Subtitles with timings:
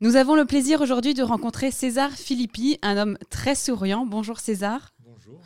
[0.00, 4.06] Nous avons le plaisir aujourd'hui de rencontrer César Philippi, un homme très souriant.
[4.06, 4.94] Bonjour César.
[5.00, 5.42] Bonjour.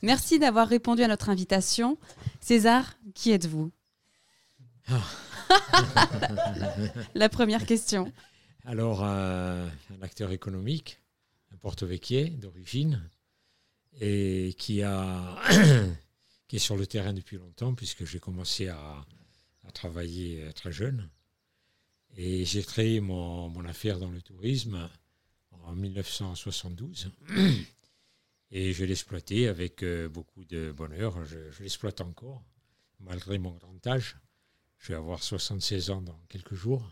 [0.00, 1.98] Merci d'avoir répondu à notre invitation.
[2.40, 3.70] César, qui êtes-vous?
[4.88, 5.02] Ah.
[7.14, 8.10] La première question.
[8.64, 11.02] Alors, euh, un acteur économique,
[11.52, 13.02] un porto-véquier d'origine,
[14.00, 15.36] et qui, a,
[16.48, 19.04] qui est sur le terrain depuis longtemps, puisque j'ai commencé à,
[19.68, 21.10] à travailler euh, très jeune.
[22.16, 24.88] Et j'ai créé mon, affaire dans le tourisme
[25.50, 27.10] en 1972.
[28.50, 31.24] Et je l'exploitais avec euh, beaucoup de bonheur.
[31.24, 32.42] Je, je l'exploite encore,
[33.00, 34.16] malgré mon grand âge.
[34.78, 36.86] Je vais avoir 76 ans dans quelques jours.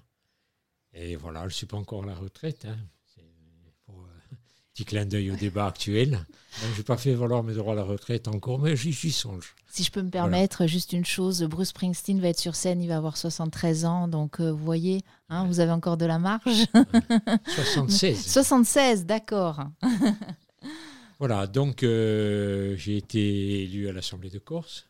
[0.92, 2.64] Et voilà, je ne suis pas encore à la retraite.
[2.64, 2.78] Hein.
[4.74, 6.24] Petit clin d'œil au débat actuel.
[6.74, 9.55] Je n'ai pas fait valoir mes droits à la retraite encore, mais j'y songe.
[9.69, 12.88] Si je peux me permettre, juste une chose, Bruce Springsteen va être sur scène, il
[12.88, 16.65] va avoir 73 ans, donc euh, vous voyez, hein, vous avez encore de la marge.
[17.46, 18.27] 76.
[18.27, 19.60] 76, d'accord.
[21.18, 24.88] Voilà, donc euh, j'ai été élu à l'Assemblée de Corse.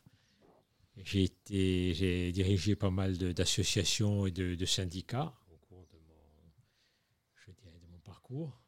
[1.03, 5.97] J'ai été, j'ai dirigé pas mal de- d'associations et de, de syndicats au cours de
[5.97, 6.15] mon,
[7.45, 8.60] je dirais, de mon parcours.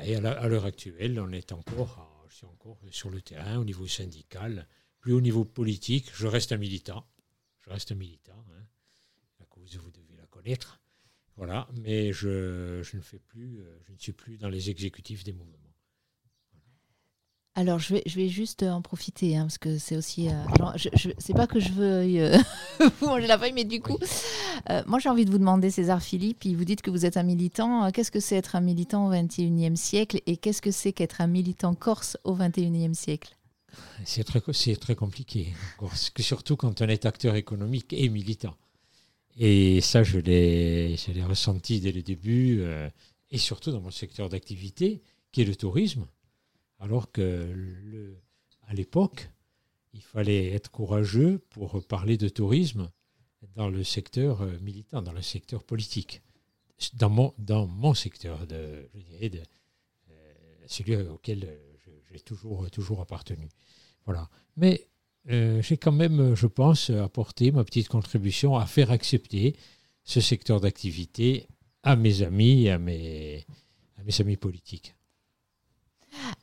[0.00, 3.86] Et à l'heure actuelle, on est encore, je suis encore sur le terrain au niveau
[3.86, 4.66] syndical,
[5.00, 6.10] plus au niveau politique.
[6.14, 7.06] Je reste un militant.
[7.60, 8.44] Je reste un militant.
[8.52, 8.66] hein.
[9.38, 10.80] La cause, vous devez la connaître.
[11.36, 15.32] Voilà, mais je ne fais plus, euh, je ne suis plus dans les exécutifs des
[15.32, 15.58] mouvements.
[17.54, 20.28] Alors, je vais, je vais juste en profiter, hein, parce que c'est aussi.
[20.28, 22.38] euh, genre, je, je- c'est pas que je veux euh,
[23.00, 23.98] vous manger la feuille, mais du coup,
[24.70, 27.22] euh, moi j'ai envie de vous demander, César Philippe, vous dites que vous êtes un
[27.22, 27.84] militant.
[27.84, 31.20] euh, Qu'est-ce que c'est être un militant au XXIe siècle et qu'est-ce que c'est qu'être
[31.20, 33.36] un militant corse au XXIe siècle?
[34.06, 37.92] C'est très, co- c'est très compliqué, encore, parce que surtout quand on est acteur économique
[37.92, 38.54] et militant.
[39.38, 42.88] Et ça, je l'ai, je l'ai ressenti dès le début, euh,
[43.30, 46.06] et surtout dans mon secteur d'activité, qui est le tourisme.
[46.82, 48.16] Alors que
[48.66, 49.30] à l'époque,
[49.94, 52.90] il fallait être courageux pour parler de tourisme
[53.54, 56.22] dans le secteur euh, militant, dans le secteur politique,
[56.94, 60.32] dans mon, dans mon secteur, de, je dirais, de, euh,
[60.66, 63.48] celui auquel euh, j'ai toujours, toujours appartenu.
[64.04, 64.28] Voilà.
[64.56, 64.88] Mais
[65.24, 69.54] j'ai quand même, je pense, apporté ma petite contribution à faire accepter
[70.02, 71.46] ce secteur d'activité
[71.84, 73.46] à mes amis à mes,
[73.98, 74.96] à mes amis politiques.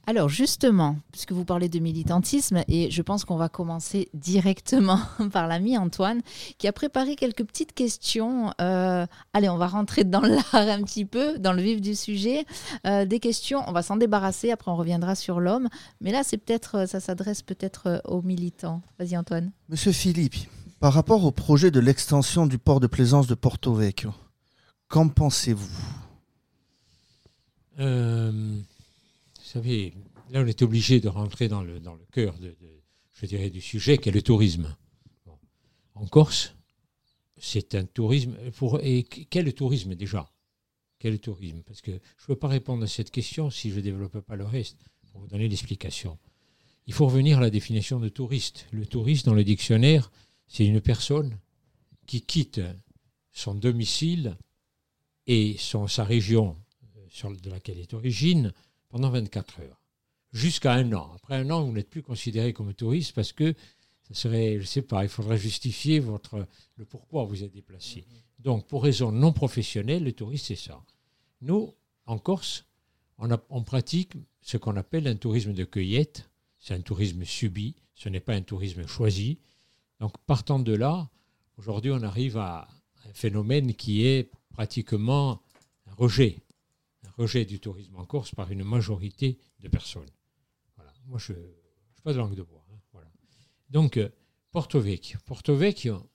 [0.08, 5.00] Alors justement, puisque vous parlez de militantisme, et je pense qu'on va commencer directement
[5.32, 6.22] par l'ami Antoine,
[6.58, 8.52] qui a préparé quelques petites questions.
[8.60, 12.46] Euh, allez, on va rentrer dans l'art un petit peu, dans le vif du sujet.
[12.88, 15.70] Euh, des questions, on va s'en débarrasser, après on reviendra sur l'homme.
[16.02, 18.82] Mais là, c'est peut-être, ça s'adresse peut-être euh, aux militants.
[18.98, 19.52] Vas-y Antoine.
[19.70, 20.36] Monsieur Philippe,
[20.80, 24.14] par rapport au projet de l'extension du port de plaisance de Porto Vecchio,
[24.88, 25.70] qu'en pensez-vous?
[27.80, 28.69] Euh, vous
[29.50, 29.94] savez,
[30.30, 32.56] là, on est obligé de rentrer dans le, cœur, de,
[33.14, 34.76] je dirais, du sujet, qui est le tourisme.
[35.96, 36.56] En Corse,
[37.38, 38.38] c'est un tourisme.
[38.56, 40.32] Pour, et quel tourisme déjà?
[41.00, 41.64] Quel tourisme?
[41.66, 44.36] Parce que je ne peux pas répondre à cette question si je ne développe pas
[44.36, 44.78] le reste,
[45.12, 46.18] pour vous donner l'explication.
[46.86, 48.68] Il faut revenir à la définition de touriste.
[48.72, 50.12] Le touriste, dans le dictionnaire,
[50.48, 51.38] c'est une personne
[52.06, 52.62] qui quitte
[53.32, 54.38] son domicile
[55.28, 56.56] et son, sa région
[56.98, 58.54] euh, de laquelle est origine
[58.90, 59.82] pendant 24 heures,
[60.32, 61.12] jusqu'à un an.
[61.16, 63.54] Après un an, vous n'êtes plus considéré comme touriste parce que
[64.04, 68.06] ça serait, je ne sais pas, il faudrait justifier votre, le pourquoi vous êtes déplacé.
[68.40, 70.82] Donc, pour raison non professionnelle, le touriste, c'est ça.
[71.42, 71.74] Nous,
[72.06, 72.66] en Corse,
[73.18, 76.30] on, a- on pratique ce qu'on appelle un tourisme de cueillette.
[76.58, 79.38] C'est un tourisme subi, ce n'est pas un tourisme choisi.
[80.00, 81.10] Donc, partant de là,
[81.58, 82.68] aujourd'hui, on arrive à
[83.08, 85.42] un phénomène qui est pratiquement
[85.88, 86.38] un rejet
[87.20, 90.10] rejet du tourisme en Corse par une majorité de personnes.
[90.78, 90.94] Voilà.
[91.06, 92.66] Moi, je n'ai pas de langue de bois.
[92.72, 92.80] hein.
[92.94, 93.12] Voilà.
[93.70, 94.10] Donc, euh,
[94.52, 95.20] Porto Vecchio.
[95.26, 96.10] Porto Vecchio,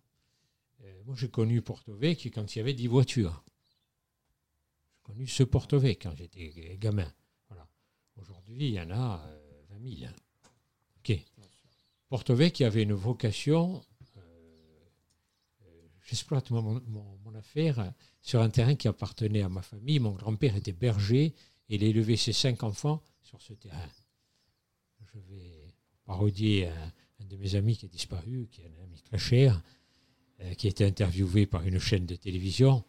[0.82, 3.44] euh, moi j'ai connu Porto Vecchio quand il y avait 10 voitures.
[4.94, 7.12] J'ai connu ce Porto Vecchio quand j'étais gamin.
[7.49, 7.69] Voilà.
[8.17, 10.11] Aujourd'hui, il y en a euh, 20 000.
[10.11, 10.14] hein.
[10.99, 11.19] Ok.
[12.08, 13.84] Porto Vecchio avait une vocation.
[16.04, 16.82] J'exploite mon,
[17.34, 19.98] affaire sur un terrain qui appartenait à ma famille.
[19.98, 21.34] Mon grand-père était berger
[21.70, 23.88] et il élevé ses cinq enfants sur ce terrain.
[25.00, 25.74] Je vais
[26.04, 29.62] parodier un, de mes amis qui a disparu, qui est un ami très cher,
[30.40, 32.84] euh, qui a été interviewé par une chaîne de télévision.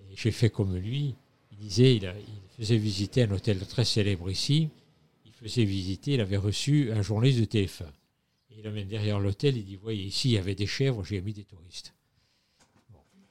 [0.00, 1.14] Et j'ai fait comme lui.
[1.52, 2.14] Il disait, il,
[2.56, 4.70] faisait visiter un hôtel très célèbre ici.
[5.26, 7.84] Il faisait visiter, il avait reçu un journaliste de TF1.
[8.50, 11.20] Et il amène derrière l'hôtel, il dit, voyez, ici, il y avait des chèvres, j'ai
[11.20, 11.92] mis des touristes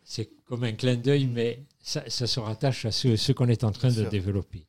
[0.10, 3.66] c'est comme un clin d'œil, mais ça, ça se rattache à ce, ce qu'on est
[3.66, 4.10] en train Bien de sûr.
[4.10, 4.66] développer.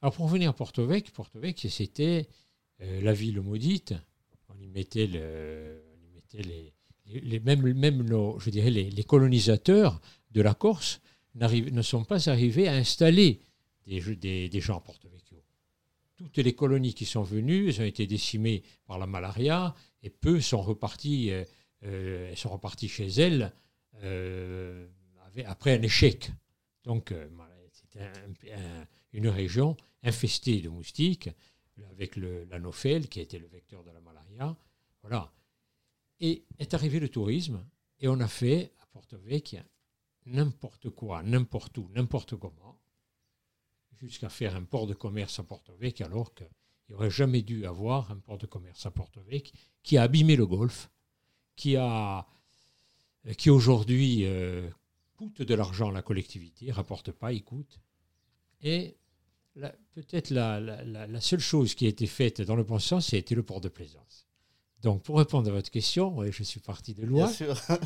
[0.00, 2.28] Alors pour revenir à Porto Vecchio, Porto Vecchio, c'était
[2.82, 3.94] euh, la ville maudite.
[4.48, 6.72] On y mettait, le, on y mettait les,
[7.06, 10.00] les, les- même, même nos, je dirais les, les colonisateurs
[10.30, 11.00] de la Corse
[11.34, 13.40] ne sont pas arrivés à installer
[13.86, 15.42] des, jeux- des, des gens à Porto Vecchio.
[16.16, 19.74] Toutes les colonies qui sont venues, elles ont été décimées par la malaria
[20.04, 21.44] et peu sont repartis, euh,
[21.84, 23.52] euh, sont repartis chez elles
[25.44, 26.30] après un échec.
[26.84, 27.28] Donc, euh,
[27.72, 31.30] c'était un- un- une région infestée de moustiques,
[31.90, 34.56] avec le- l'anophèle, qui était le vecteur de la malaria.
[35.02, 35.32] Voilà.
[36.20, 37.64] Et est arrivé le tourisme,
[38.00, 39.60] et on a fait à Porto Vecchio
[40.26, 42.80] n'importe quoi, n'importe où, n'importe comment,
[43.92, 46.48] jusqu'à faire un port de commerce à Porto Vecchio, alors qu'il
[46.88, 50.34] n'y aurait jamais dû avoir un port de commerce à Porto Vecchio, qui a abîmé
[50.36, 50.90] le golfe,
[51.54, 52.22] qui a euh,
[53.34, 54.68] qui aujourd'hui euh,
[55.16, 57.80] coûte de l'argent à la collectivité, rapporte pas, il coûte.
[58.62, 58.96] Et
[59.94, 63.08] peut-être la, la- la- la seule chose qui a été faite dans le bon sens,
[63.08, 64.26] c'était le port de plaisance.
[64.82, 67.26] Donc, pour répondre à votre question, ouais, je suis parti de loin.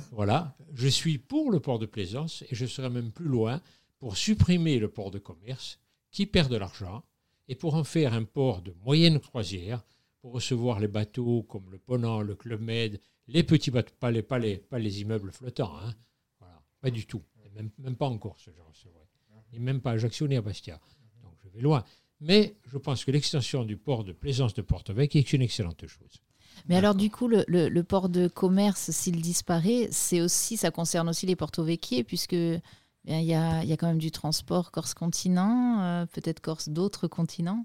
[0.13, 3.61] Voilà, je suis pour le port de plaisance et je serai même plus loin
[3.99, 5.79] pour supprimer le port de commerce
[6.11, 7.05] qui perd de l'argent
[7.49, 9.85] et pour en faire un port de moyenne croisière
[10.21, 13.01] pour recevoir les bateaux comme le Ponant, le Club Med,
[13.33, 15.93] les petits bateaux, pas les, pas les, pas les immeubles flottants, hein.
[16.41, 19.07] voilà, pas du tout, Et même, même pas en Corse, je recevrai,
[19.53, 20.81] et même pas à Ajaccio ni à Bastia.
[21.23, 21.85] Donc je vais loin.
[22.21, 25.87] Mais je pense que l'extension du port de plaisance de Porto Vecchio est une excellente
[25.87, 26.21] chose.
[26.69, 30.71] Mais alors, du coup, le, le- le port de commerce, s'il disparaît, c'est aussi, ça
[30.71, 33.99] concerne aussi les Porto Vecchio, puisque bien, il y, a, il y a quand même
[33.99, 37.65] du transport Corse-continent, euh, peut-être Corse d'autres continents?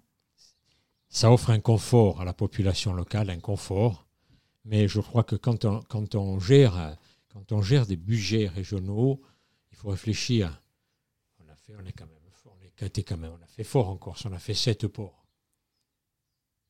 [1.09, 4.04] ça offre un confort à la population locale, un confort.
[4.65, 6.97] Mais je crois que quand on, quand on, gère,
[7.29, 9.21] quand on gère des budgets régionaux,
[9.71, 10.59] il faut réfléchir.
[11.39, 13.63] On a fait, on est quand même fort, on est quand même, on a fait
[13.63, 15.25] fort en Corse, on a fait sept ports.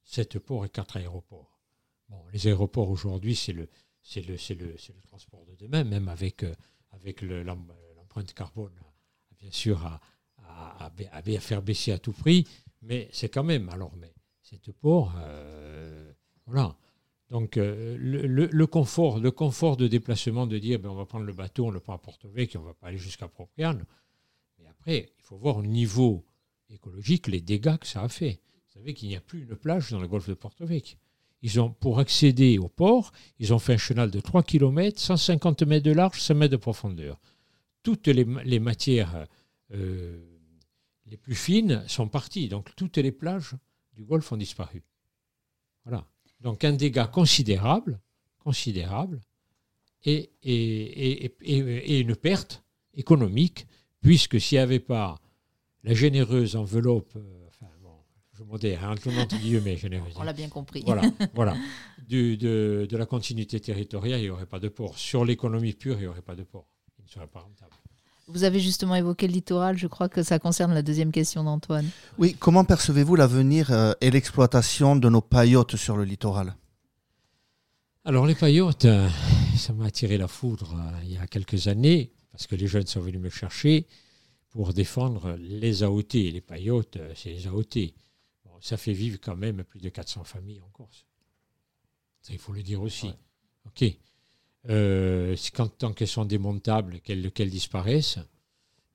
[0.04, 1.60] Sept ports et quatre aéroports.
[2.10, 3.68] Bon, les aéroports aujourd'hui, c'est le,
[4.02, 6.54] c'est le, c'est le, le transport de demain, même avec, euh,
[6.92, 8.78] avec le- l'em- l'empreinte carbone,
[9.40, 10.00] bien sûr, à,
[10.38, 12.48] à- à faire baisser à tout prix.
[12.82, 16.14] Mais c'est quand même, alors, mais sept ports, euh,
[16.46, 16.76] voilà.
[17.30, 21.34] Donc, euh, le, confort, le confort de déplacement, de dire, ben, on va prendre le
[21.34, 23.84] bateau, on le prend à Porto Vecchio, on va pas aller jusqu'à Propriane.
[24.60, 26.24] Mais après, il faut voir au niveau
[26.70, 28.42] écologique les dégâts que ça a fait.
[28.68, 30.98] Vous savez qu'il n'y a plus une plage dans le golfe de Porto Vecchio.
[31.42, 35.64] Ils ont, pour accéder au port, ils ont fait un chenal de 3 km, 150
[35.64, 37.20] mètres de large, 5 mètres de profondeur.
[37.84, 39.28] Toutes les matières
[39.72, 40.36] euh,
[41.06, 42.50] les plus fines sont parties.
[42.50, 43.56] Donc toutes les plages
[43.94, 44.84] du golfe ont disparu.
[45.84, 46.08] Voilà.
[46.46, 48.00] Donc un dégât considérable,
[48.38, 49.20] considérable,
[50.04, 52.64] et, et, et, une perte
[52.94, 53.66] économique,
[54.00, 55.20] puisque s'il n'y avait pas
[55.84, 57.96] la généreuse enveloppe, euh, enfin bon,
[58.34, 60.14] je modère, hein, tout le monde guillemets généreuse.
[60.18, 60.84] On l'a bien compris.
[60.86, 61.02] Voilà,
[61.34, 61.58] voilà.
[62.08, 65.00] Du- de, de la continuité territoriale, il n'y aurait pas de port.
[65.00, 66.68] Sur l'économie pure, il n'y aurait pas de port.
[67.00, 67.74] Il ne serait pas rentable.
[68.28, 71.88] Vous avez justement évoqué le littoral, je crois que ça concerne la deuxième question d'Antoine.
[72.18, 76.56] Oui, comment percevez-vous l'avenir euh, et l'exploitation de nos paillotes sur le littoral?
[78.04, 79.08] Alors, les paillotes, euh,
[79.56, 82.88] ça m'a attiré la foudre euh, il y a quelques années, parce que les jeunes
[82.88, 83.86] sont venus me chercher
[84.50, 86.14] pour défendre les AOT.
[86.14, 87.94] Les paillotes, c'est les AOT.
[88.44, 91.06] Bon, ça fait vivre quand même plus de 400 familles en Corse.
[92.22, 93.12] Ça, il faut le dire aussi.
[93.68, 93.84] OK.
[94.70, 95.36] Euh,
[95.78, 98.20] tant qu'elles sont démontables, qu'elles disparaissent,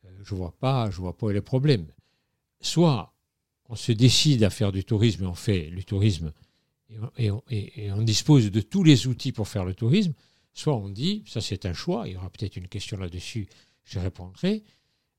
[0.05, 1.87] euh, je vois pas, je vois pas les problèmes.
[2.61, 3.15] Soit
[3.69, 6.33] on se décide à faire du tourisme et on fait le tourisme
[7.19, 7.31] et
[7.93, 10.13] on dispose de tous les outils pour faire le tourisme,
[10.53, 13.49] soit on dit, ça c'est un choix, il y aura peut-être une question là-dessus,
[13.85, 14.65] je répondrai,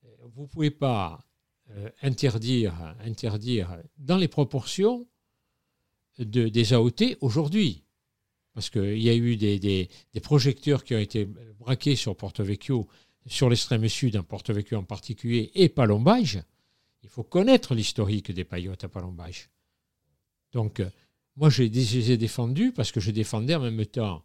[0.06, 1.26] euh, vous ne pouvez pas
[1.72, 5.08] euh, interdire, interdire dans les proportions
[6.20, 7.84] de, des AOT aujourd'hui.
[8.54, 9.90] Parce qu'il y a eu des,
[10.22, 11.28] projecteurs qui ont été
[11.60, 12.88] braqués sur Porto Vecchio,
[13.26, 16.42] sur l'extrême sud, en Porto Vecchio en particulier, et Palombage.
[17.04, 19.50] Il faut connaître l'historique des paillotes à Palombage.
[20.52, 20.90] Donc, euh,
[21.38, 24.24] moi, je les ai défendus parce que je défendais en même temps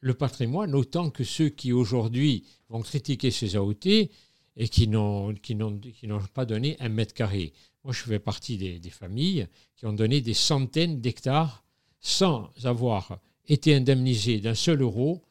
[0.00, 4.08] le patrimoine, autant que ceux qui aujourd'hui vont critiquer ces AOT
[4.56, 5.34] et qui n'ont
[6.34, 7.52] pas donné un mètre carré.
[7.84, 9.46] Moi, je fais partie des familles
[9.76, 11.64] qui ont donné des centaines d'hectares
[12.00, 15.22] sans avoir été indemnisés d'un seul euro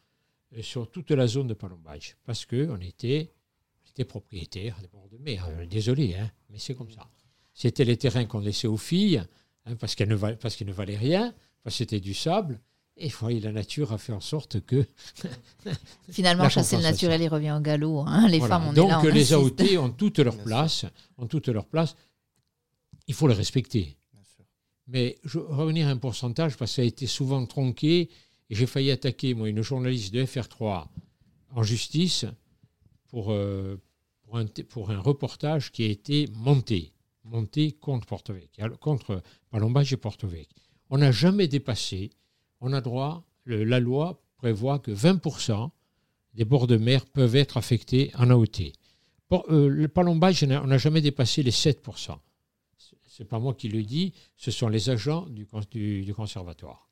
[0.57, 3.31] euh, sur toute la zone de Palombage, parce qu'on était,
[3.85, 5.47] on était propriétaire des bords de mer.
[5.49, 7.07] Euh, Désolé, hein, mais c'est comme ça.
[7.53, 9.21] C'était les terrains qu'on laissait aux filles,
[9.65, 11.33] hein, parce ne, val- qu'ils ne valaient rien,
[11.63, 12.59] parce que c'était du sable,
[12.97, 14.85] Et voilà, la nature a fait en sorte que.
[16.11, 18.01] Finalement, chasser le naturel, il revient au galop.
[18.05, 18.27] hein.
[18.27, 18.59] Les Voilà.
[18.59, 18.99] femmes, on Donc est là.
[19.01, 19.33] on les.
[19.33, 20.85] AOT ont toute leur place,
[21.17, 21.95] ont toute leur place.
[23.07, 23.95] Il faut les respecter.
[24.91, 28.09] Mais je revenir à un pourcentage parce que ça a été souvent tronqué
[28.49, 30.87] et j'ai failli attaquer moi une journaliste de FR3
[31.51, 32.25] en justice
[33.07, 33.79] pour, euh,
[34.69, 36.91] pour, un, reportage qui a été monté,
[37.23, 40.55] monté contre Porto Vecchio, contre Palombage et Porto Vecchio.
[40.89, 42.09] On n'a jamais dépassé,
[42.59, 45.69] on a droit, la loi prévoit que 20%
[46.33, 48.73] des bords de mer peuvent être affectés en AOT.
[49.27, 52.17] Pour, euh, le Palombage, on n'a jamais dépassé les 7%.
[53.19, 56.87] C'est pas moi qui le dis, ce sont les agents du, cons- du- du conservatoire.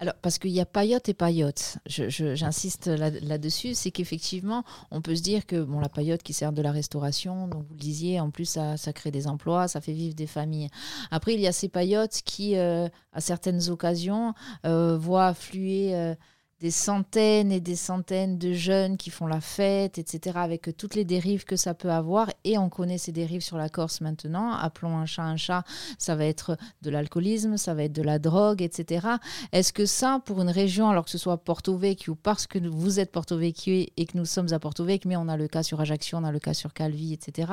[0.00, 1.78] Alors, parce qu'il y a paillote et paillote.
[1.86, 6.52] J'insiste là- là-dessus, c'est qu'effectivement, on peut se dire que bon, la paillote qui sert
[6.52, 9.80] de la restauration, donc vous le disiez, en plus, ça, ça crée des emplois, ça
[9.80, 10.68] fait vivre des familles.
[11.12, 14.34] Après, il y a ces paillotes qui, euh, à certaines occasions,
[14.66, 16.14] euh, voient affluer euh,
[16.60, 21.04] des centaines et des centaines de jeunes qui font la fête, etc., avec toutes les
[21.04, 22.30] dérives que ça peut avoir.
[22.44, 24.52] Et on connaît ces dérives sur la Corse maintenant.
[24.52, 25.64] Appelons un chat un chat,
[25.98, 29.06] ça va être de l'alcoolisme, ça va être de la drogue, etc.
[29.52, 33.00] Est-ce que ça, pour une région, alors que ce soit Porto Vecchio, parce que vous
[33.00, 35.62] êtes Porto Vecchio et que nous sommes à Porto Vecchio, mais on a le cas
[35.62, 37.52] sur Ajaccio, on a le cas sur Calvi, etc.,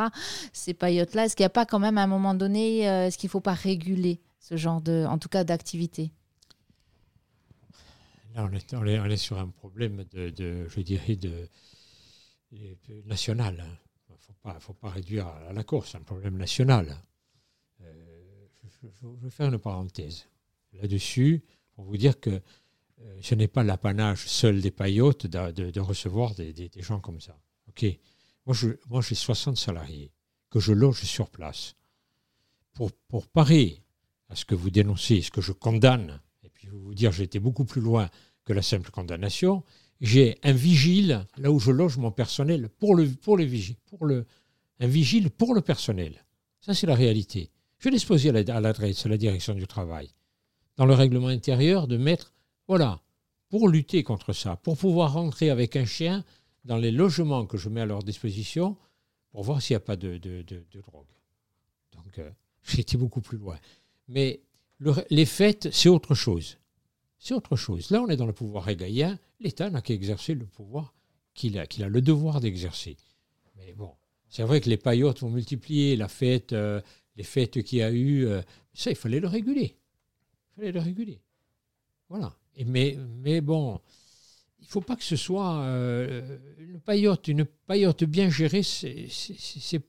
[0.54, 3.18] ces paillotes-là, est-ce qu'il n'y a pas quand même à un moment donné, euh, est-ce
[3.18, 6.12] qu'il ne faut pas réguler ce genre de, en tout cas, d'activité?
[8.36, 11.50] Là, on est, sur un problème de, je dirais, de,
[13.06, 13.64] national.
[14.10, 16.98] Il ne faut pas, faut pas réduire à la c'est un problème national.
[17.82, 18.48] Euh,
[18.82, 20.28] je, vais faire une parenthèse
[20.74, 21.44] là-dessus
[21.76, 22.42] pour vous dire que
[23.02, 27.38] euh, ce n'est pas l'apanage seul des paillotes de, recevoir des, gens comme ça.
[28.46, 30.12] Moi, je, moi, j'ai 60 salariés
[30.50, 31.76] que je loge sur place.
[32.74, 33.84] Pour, pour parer
[34.30, 36.20] à ce que vous dénoncez, ce que je condamne,
[36.76, 38.10] vais vous dire, j'ai été beaucoup plus loin
[38.46, 39.64] que la simple condamnation.
[40.02, 43.38] J'ai un vigile là où je loge mon personnel pour le, pour
[43.86, 44.26] pour le,
[44.80, 46.26] un vigile pour le personnel.
[46.60, 47.50] Ça, c'est la réalité.
[47.80, 50.10] Je l'ai exposé à la- à l'adresse, à la direction du travail,
[50.78, 52.34] dans le règlement intérieur, de mettre,
[52.68, 53.02] voilà,
[53.50, 56.24] pour lutter contre ça, pour pouvoir rentrer avec un chien
[56.66, 58.78] dans les logements que je mets à leur disposition,
[59.32, 61.06] pour voir s'il n'y a pas de, de- de- drogue.
[61.94, 62.30] Donc, euh,
[62.64, 63.58] j'ai été beaucoup plus loin.
[64.08, 64.42] Mais
[64.80, 66.58] le- les fêtes, c'est autre chose.
[67.24, 67.90] C'est autre chose.
[67.90, 69.18] Là, on est dans le pouvoir régalien.
[69.40, 70.94] L'État n'a qu'à exercer le pouvoir
[71.34, 72.98] qu'il a, qu'il a le devoir d'exercer.
[73.56, 73.92] Mais bon,
[74.28, 76.82] c'est vrai que les paillotes vont multiplier, la fête, euh,
[77.16, 78.42] les fêtes qu'il y a eu, euh,
[78.74, 79.78] ça, il fallait le réguler.
[79.78, 81.22] Il fallait le réguler.
[82.10, 82.36] Voilà.
[82.66, 83.80] Mais, bon,
[84.60, 87.30] il ne faut pas que ce soit euh, une paillote.
[87.30, 89.08] Une paillote bien gérée, c'est-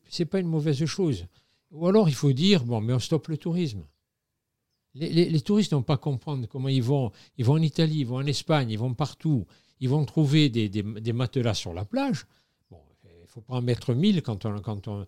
[0.09, 1.27] c'est pas une mauvaise chose.
[1.73, 3.83] Ou alors, il faut dire, bon, mais on stoppe le tourisme.
[4.95, 7.11] Les, touristes n'ont pas comprendre comment ils vont.
[7.37, 9.47] Ils vont en Italie, ils vont en Espagne, ils vont partout.
[9.81, 12.27] Ils vont trouver des, matelas sur la plage.
[12.71, 12.77] Il
[13.23, 15.07] ne faut pas en mettre 1000 quand on, quand, on,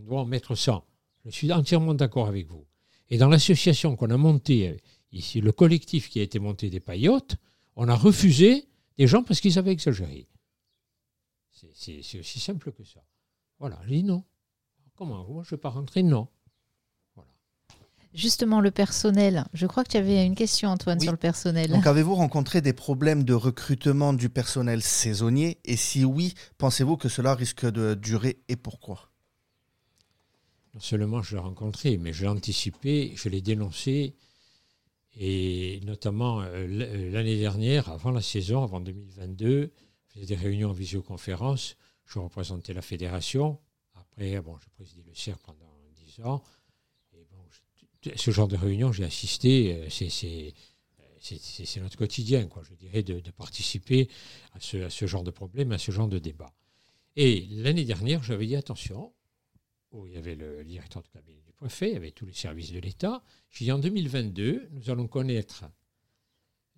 [0.00, 0.84] doit en mettre 100.
[1.24, 2.66] Je suis entièrement d'accord avec vous.
[3.10, 4.76] Et dans l'association qu'on a montée,
[5.12, 7.36] ici, le collectif qui a été monté des paillotes,
[7.76, 8.66] on a refusé
[8.98, 10.26] des gens parce qu'ils avaient exagéré.
[11.74, 13.04] C'est aussi simple que ça.
[13.58, 14.24] Voilà, j'ai dit non.
[14.96, 15.24] Comment?
[15.28, 16.28] Moi, je ne vais pas rentrer Non.
[18.18, 19.44] Justement, le personnel.
[19.52, 21.04] Je crois que tu avais une question, Antoine, Oui.
[21.04, 21.70] sur le personnel.
[21.70, 25.58] Donc avez-vous rencontré des problèmes de recrutement du personnel saisonnier?
[25.64, 29.12] Et si oui, pensez-vous que cela risque de durer et pourquoi?
[30.74, 34.16] Non seulement je l'ai rencontré, mais je l'ai anticipé, je l'ai dénoncé.
[35.16, 39.72] Et notamment euh, euh, l'année dernière, avant la saison, avant 2022,
[40.08, 41.76] je faisais des réunions en visioconférence.
[42.04, 43.60] Je représentais la fédération.
[43.94, 45.70] Après, bon, j'ai présidé le CIR pendant
[46.04, 46.42] 10 ans.
[48.16, 49.74] Ce genre de réunion, j'ai assisté.
[49.74, 54.08] euh, c'est- notre quotidien, quoi, je dirais, de, participer
[54.52, 56.52] à ce, genre de problème, à ce genre de débat.
[57.16, 59.12] Et l'année dernière, j'avais dit attention,
[60.06, 62.72] il y avait le directeur de cabinet du préfet, il y avait tous les services
[62.72, 63.22] de l'État.
[63.50, 65.64] J'ai dit en 2022, nous allons connaître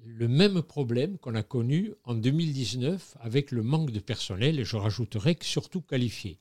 [0.03, 4.77] le même problème qu'on a connu en 2019 avec le manque de personnel, et je
[4.77, 6.39] rajouterai que surtout qualifié.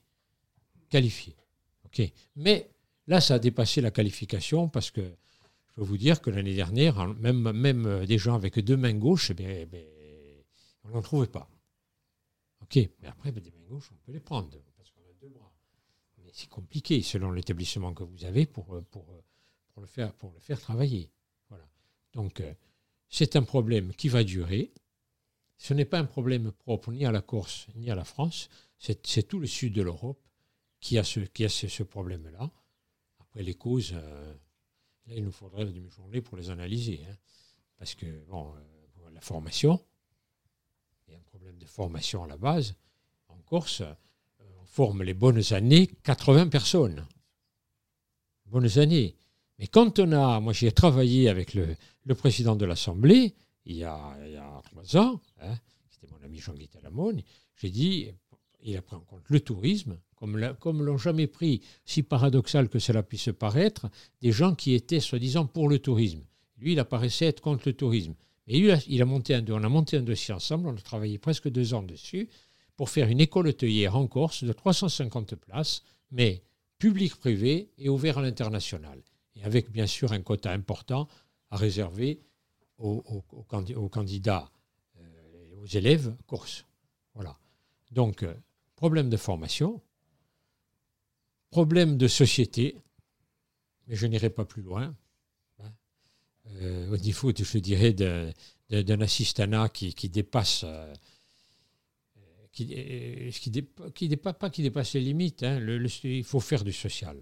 [0.88, 1.36] Qualifié.
[1.84, 2.02] OK.
[2.36, 2.70] Mais
[3.10, 7.08] là, ça a dépassé la qualification parce que je peux vous dire que l'année dernière,
[7.08, 10.44] même, euh, des gens avec deux mains gauches, eh eh
[10.84, 11.50] on n'en trouvait pas.
[12.62, 12.76] OK.
[12.76, 15.52] Mais après, ben, des mains gauches, on peut les prendre parce qu'on a deux bras.
[16.18, 21.10] Mais c'est compliqué selon l'établissement que vous avez pour, euh, euh, le, faire, travailler.
[21.48, 21.68] Voilà.
[22.12, 22.42] Donc,
[23.08, 24.72] c'est un problème qui va durer.
[25.58, 28.48] Ce n'est pas un problème propre ni à la Corse ni à la France.
[28.78, 30.22] C'est tout le sud de l'Europe
[30.80, 32.50] qui a ce problème-là.
[33.30, 34.34] Après, les causes, euh,
[35.06, 37.00] là, il nous faudrait une demi-journée pour les analyser.
[37.08, 37.14] hein.
[37.78, 39.80] parce que bon, euh, la formation,
[41.06, 42.74] il y a un problème de formation à la base.
[43.28, 43.94] En Corse, euh,
[44.60, 47.06] on forme les bonnes années 80 personnes.
[48.46, 49.16] Bonnes années.
[49.60, 51.76] Mais quand on a, moi j'ai travaillé avec le,
[52.16, 55.54] président de l'Assemblée il y a, il y a trois ans, hein,
[55.88, 57.22] c'était mon ami Jean-Guy Talamone,
[57.54, 58.10] j'ai dit,
[58.62, 62.78] il a pris en compte le tourisme, comme, comme l'ont jamais pris, si paradoxal que
[62.78, 63.88] cela puisse paraître,
[64.20, 66.22] des gens qui étaient soi-disant pour le tourisme.
[66.58, 68.14] Lui, il apparaissait être contre le tourisme.
[68.46, 71.18] Et lui, il a, monté un, on a monté un dossier ensemble, on a travaillé
[71.18, 72.28] presque deux ans dessus,
[72.76, 76.42] pour faire une école hôtelière en Corse de 350 places, mais
[76.78, 79.02] public-privé et ouvert à l'international.
[79.36, 81.08] Et avec bien sûr un quota important
[81.50, 82.20] à réserver
[82.78, 84.50] aux candidats,
[84.98, 86.64] euh, aux élèves corses.
[87.14, 87.36] Voilà.
[87.90, 88.34] Donc, euh,
[88.80, 89.82] problème de formation,
[91.50, 92.78] problème de société,
[93.86, 94.96] mais je n'irai pas plus loin.
[95.58, 95.72] hein.
[96.46, 100.64] Euh, au niveau, je dirais, d'un assistanat qui, dépasse.
[100.64, 100.94] euh,
[102.52, 105.42] qui, euh, pas qui dépasse les limites.
[105.42, 105.60] hein.
[106.04, 107.18] Il faut faire du social.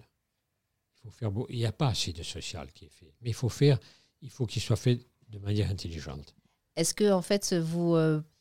[1.50, 3.12] Il n'y a pas assez de social qui est fait.
[3.20, 3.80] Mais il faut faire,
[4.22, 6.36] il faut qu'il soit fait de manière intelligente.
[6.76, 7.96] Est-ce que en fait vous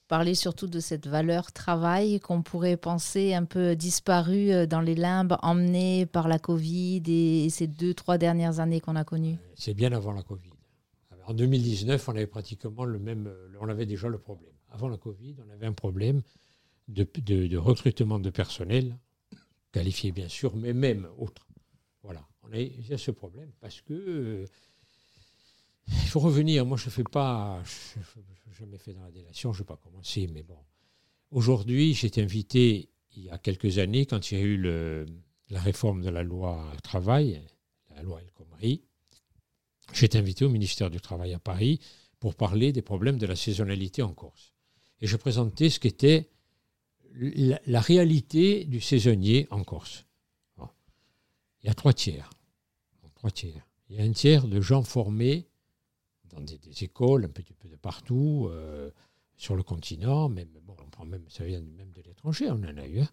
[0.08, 4.82] euh, parlez surtout de cette valeur travail qu'on pourrait penser un peu disparue euh, dans
[4.82, 9.38] les limbes emmenées par la Covid et ces deux trois dernières années qu'on a connues
[9.56, 10.52] C'est bien avant la Covid.
[11.28, 14.54] En 2019, on avait pratiquement le même, euh, on avait déjà le problème.
[14.70, 16.22] Avant la Covid, on avait un problème
[16.88, 18.98] de, recrutement de personnel,
[19.74, 21.46] qualifié bien sûr, mais même autre.
[22.02, 24.46] Voilà, on il y a ce problème parce que euh,
[25.90, 26.66] il faut revenir.
[26.66, 29.68] Moi, je ne fais pas, je n'ai jamais fait dans la délation, je ne vais
[29.68, 30.58] pas commencer, mais bon.
[31.32, 35.06] Aujourd'hui, j'ai été invité il y a quelques années, quand il y a eu le-
[35.50, 37.42] la réforme de la loi travail,
[37.96, 38.84] la loi El Khomri,
[39.94, 41.80] j'ai été invité au ministère du Travail à Paris
[42.20, 44.54] pour parler des problèmes de la saisonnalité en Corse.
[45.02, 46.30] Et je présentais ce qu'était
[47.14, 50.06] la, la réalité du saisonnier en Corse.
[51.64, 52.30] Il y a trois tiers.
[53.16, 53.66] Trois tiers.
[53.90, 55.48] Il y a un tiers de gens formés
[56.30, 58.90] dans des, écoles un petit peu de partout, euh,
[59.36, 62.78] sur le continent, même, bon, on prend même, ça vient même de l'étranger, on en
[62.78, 63.10] a eu, un,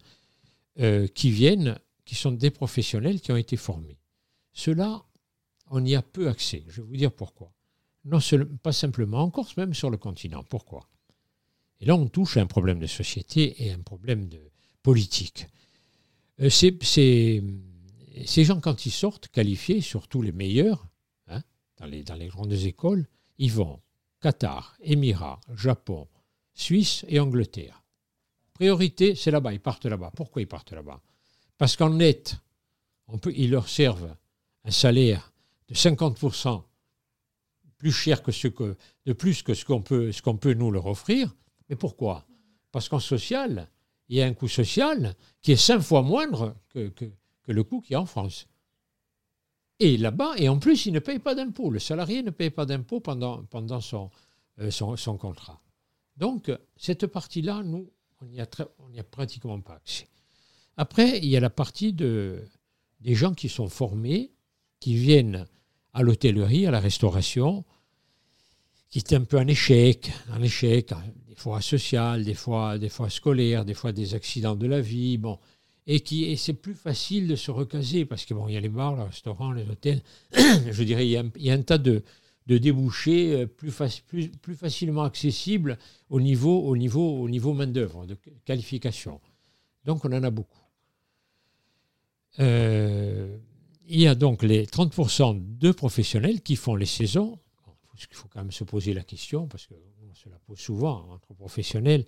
[0.79, 3.97] euh, qui viennent, qui sont des professionnels qui ont été formés.
[4.53, 5.03] Ceux-là,
[5.69, 6.63] on y a peu accès.
[6.67, 7.51] Je vais vous dire pourquoi.
[8.05, 8.19] Non
[8.61, 10.43] pas simplement en Corse, même sur le continent.
[10.43, 10.87] Pourquoi?
[11.81, 14.39] Et là, on touche à un problème de société et un problème de
[14.83, 15.47] politique.
[16.39, 17.41] Euh, ces,
[18.43, 20.89] gens, quand ils sortent, qualifiés, surtout les meilleurs, hein,
[21.77, 23.07] dans, les, grandes écoles,
[23.37, 23.81] ils vont
[24.21, 26.07] Qatar, Émirats, Japon,
[26.53, 27.83] Suisse et Angleterre.
[28.53, 30.11] Priorité, c'est là-bas, ils partent là-bas.
[30.15, 31.01] Pourquoi ils partent là-bas?
[31.57, 32.37] Parce qu'en net,
[33.35, 34.15] ils leur servent
[34.63, 35.33] un salaire
[35.67, 36.63] de 50%
[37.77, 41.35] plus cher que ce que, de plus que ce qu'on peut, nous leur offrir.
[41.69, 42.25] Mais pourquoi?
[42.71, 43.69] Parce qu'en social,
[44.07, 47.05] il y a un coût social qui est cinq fois moindre que, que,
[47.43, 48.47] que le coût qu'il y a en France.
[49.79, 51.69] Et là-bas, et en plus, il ne paye pas d'impôt.
[51.69, 54.09] Le salarié ne paye pas d'impôt pendant, pendant son,
[54.59, 55.61] euh, son, contrat.
[56.15, 60.07] Donc, cette partie-là, nous, on n'y a, a pratiquement pas accès.
[60.77, 62.41] Après, il y a la partie de,
[63.01, 64.31] des gens qui sont formés,
[64.79, 65.45] qui viennent
[65.93, 67.65] à l'hôtellerie, à la restauration,
[68.89, 70.93] qui est un peu un échec, un échec,
[71.27, 75.17] des fois social, des fois, des fois scolaire, des fois des accidents de la vie,
[75.17, 75.39] bon,
[75.87, 78.59] et qui et c'est plus facile de se recaser parce que bon, il y a
[78.59, 80.01] les bars, les restaurants, les hôtels,
[80.33, 82.03] je dirais, il y a un, y a un tas de,
[82.47, 83.73] de débouchés euh, plus,
[84.07, 85.77] plus, plus facilement accessibles
[86.09, 89.19] au niveau, au niveau, au niveau main-d'œuvre, de qualification.
[89.85, 90.59] Donc on en a beaucoup.
[92.39, 93.37] Euh,
[93.87, 97.39] il y a donc les 30% de professionnels qui font les saisons.
[97.97, 101.33] Il faut quand même se poser la question, parce qu'on se la pose souvent entre
[101.33, 102.05] professionnels.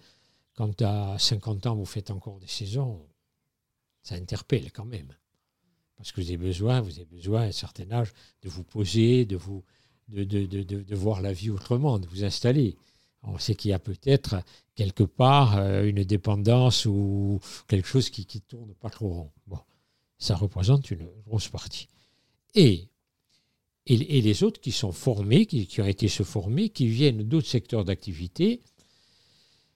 [0.56, 3.06] Quand à 50 ans, vous faites encore des saisons,
[4.08, 5.14] ça interpelle quand même.
[5.98, 9.26] Parce que vous avez besoin, vous avez besoin à un certain âge de vous poser,
[9.26, 9.64] de, vous,
[10.08, 12.78] de, de, de, de, voir la vie autrement, de vous installer.
[13.24, 14.42] On sait qu'il y a peut-être
[14.76, 19.32] quelque part euh, une dépendance ou quelque chose qui ne tourne pas trop rond.
[19.48, 19.60] Bon,
[20.20, 21.90] ça représente une grosse partie.
[22.56, 22.88] Et,
[23.88, 27.48] et, les autres qui sont formés, qui, qui ont été se former, qui viennent d'autres
[27.48, 28.62] secteurs d'activité,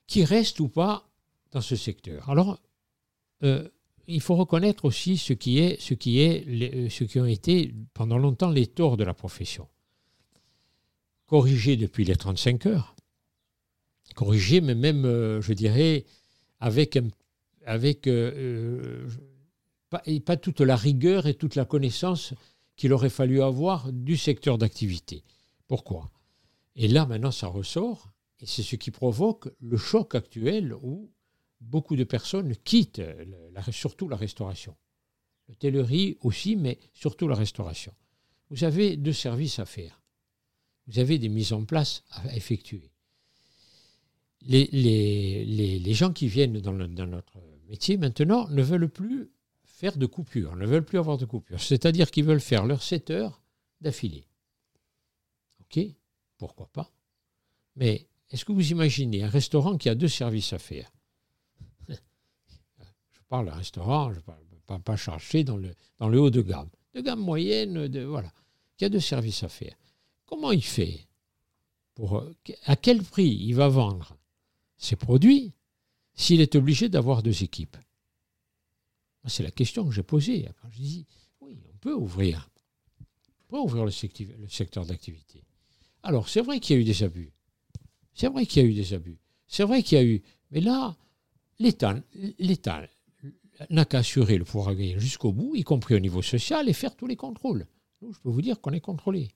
[0.07, 1.09] qui restent ou pas
[1.51, 2.29] dans ce secteur.
[2.29, 2.59] Alors,
[3.43, 3.67] euh,
[4.11, 8.49] il faut reconnaître aussi ce qui, est, ce, qui est qui ont été pendant longtemps
[8.49, 9.67] les torts de la profession.
[11.25, 12.95] Corrigés depuis les 35 heures,
[14.15, 16.05] corrigés, mais même, euh, je dirais,
[16.59, 16.97] avec,
[18.07, 19.07] euh,
[19.89, 22.33] pas, pas toute la rigueur et toute la connaissance
[22.75, 25.23] qu'il aurait fallu avoir du secteur d'activité.
[25.67, 26.09] Pourquoi?
[26.75, 31.09] Et là, maintenant, ça ressort, et c'est ce qui provoque le choc actuel où
[31.61, 33.01] beaucoup de personnes quittent,
[33.53, 34.75] la- surtout la restauration.
[35.47, 37.93] L'hôtellerie aussi, mais surtout la restauration.
[38.49, 40.01] Vous avez deux services à faire.
[40.87, 42.91] Vous avez des mises en place à effectuer.
[44.41, 49.29] Les, gens qui viennent dans, dans notre métier maintenant ne veulent plus
[49.63, 51.61] faire de coupures, ne veulent plus avoir de coupures.
[51.61, 53.41] C'est-à-dire qu'ils veulent faire leurs 7 heures
[53.81, 54.25] d'affilée.
[55.61, 55.83] OK
[56.37, 56.91] Pourquoi pas
[57.75, 60.91] Mais est-ce que vous imaginez un restaurant qui a deux services à faire?
[63.31, 66.69] Parle d'un restaurant, je ne parle pas, pas chercher dans le, haut de gamme.
[66.93, 68.29] De gamme moyenne, de, voilà,
[68.75, 69.73] qui a deux services à faire.
[70.25, 71.07] Comment il fait
[71.95, 72.25] pour,
[72.65, 74.17] À quel prix il va vendre
[74.75, 75.53] ses produits
[76.13, 77.77] s'il est obligé d'avoir deux équipes?
[79.27, 80.49] C'est la question que j'ai posée.
[80.71, 81.05] Je dis,
[81.39, 82.49] oui, on peut ouvrir.
[82.99, 85.45] On peut ouvrir le, secti- le secteur d'activité.
[86.03, 87.31] Alors, c'est vrai qu'il y a eu des abus.
[88.13, 89.19] C'est vrai qu'il y a eu des abus.
[89.47, 90.21] C'est vrai qu'il y a eu.
[90.49, 90.97] Mais là,
[91.59, 91.95] l'État
[92.39, 92.81] l'État
[93.69, 96.95] n'a qu'à assurer le pouvoir gagner jusqu'au bout, y compris au niveau social, et faire
[96.95, 97.67] tous les contrôles.
[98.01, 99.29] Je peux vous dire qu'on est contrôlé.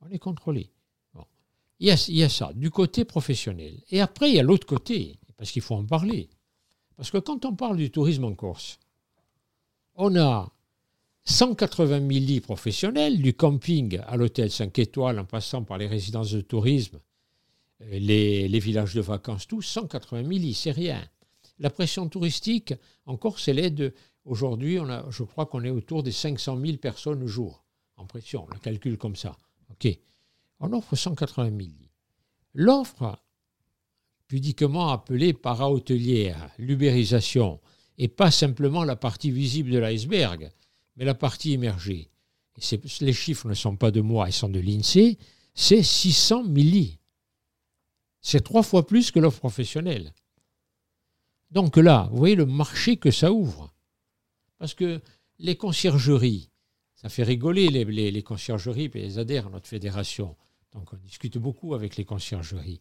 [0.00, 0.70] On est contrôlé.
[1.14, 1.24] Bon.
[1.78, 3.82] Il, y a, il y a ça, du côté professionnel.
[3.90, 6.30] Et après, il y a l'autre côté, parce qu'il faut en parler.
[6.96, 8.78] Parce que quand on parle du tourisme en Corse,
[9.94, 10.52] on a
[11.24, 16.30] 180 000 lits professionnels, du camping à l'hôtel 5 étoiles, en passant par les résidences
[16.32, 17.00] de tourisme,
[17.82, 21.02] euh, les, les villages de vacances, tout, 180 000 lits, c'est rien.
[21.60, 22.74] La pression touristique,
[23.06, 23.94] en Corse, elle est de.
[24.24, 27.64] Aujourd'hui, on a, je crois qu'on est autour des 500 000 personnes au jour
[27.96, 28.44] en pression.
[28.48, 29.36] On la calcule comme ça.
[29.70, 29.88] OK.
[30.58, 31.90] On offre 180 000 lits.
[32.54, 33.22] L'offre,
[34.26, 37.60] pudiquement appelée para-hôtelière, l'ubérisation,
[37.98, 40.50] et pas simplement la partie visible de l'iceberg,
[40.96, 41.58] mais la partie
[42.58, 45.18] c'est- les chiffres ne sont pas de moi, ils sont de l'INSEE,
[45.54, 46.98] c'est 600 000 lits.
[48.20, 50.12] C'est trois fois plus que l'offre professionnelle.
[51.50, 53.72] Donc là, vous voyez le marché que ça ouvre.
[54.58, 55.00] Parce que
[55.38, 56.50] les conciergeries,
[56.94, 60.36] ça fait rigoler les, conciergeries, puis elles adhèrent à notre fédération.
[60.72, 62.80] Donc on discute beaucoup avec les conciergeries.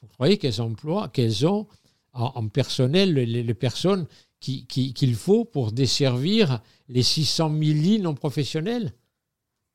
[0.00, 1.66] Vous croyez qu'elles emploient, qu'elles ont
[2.12, 4.06] en, personnel les, personnes
[4.40, 8.94] qui- qui- qu'il faut pour desservir les 600 000 lits non professionnels?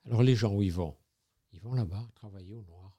[0.05, 0.95] Alors les gens, où ils vont
[1.53, 2.97] Ils vont là-bas travailler au noir.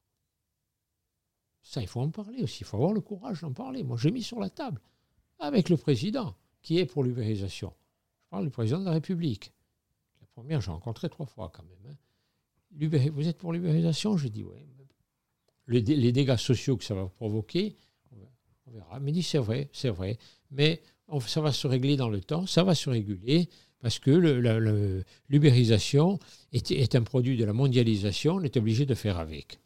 [1.63, 2.59] Ça, il faut en parler aussi.
[2.61, 3.83] Il faut avoir le courage d'en parler.
[3.83, 4.81] Moi, j'ai mis sur la table
[5.39, 7.73] avec le président qui est pour l'ubérisation.
[8.25, 9.53] Je parle du président de la République.
[10.21, 11.93] La première, j'ai rencontré trois fois quand même.
[11.93, 13.11] hein.
[13.13, 14.17] Vous êtes pour l'ubérisation?
[14.17, 14.59] J'ai dit oui.
[15.69, 17.77] Les dégâts sociaux que ça va provoquer,
[18.67, 19.01] on verra-.
[19.01, 20.19] Mais dit c'est vrai, c'est vrai.
[20.51, 20.83] Mais
[21.27, 23.49] ça va se régler dans le temps, ça va se réguler
[23.81, 24.11] parce que
[25.29, 26.19] l'ubérisation
[26.53, 29.59] est, est un produit de la mondialisation, on est obligé de faire avec.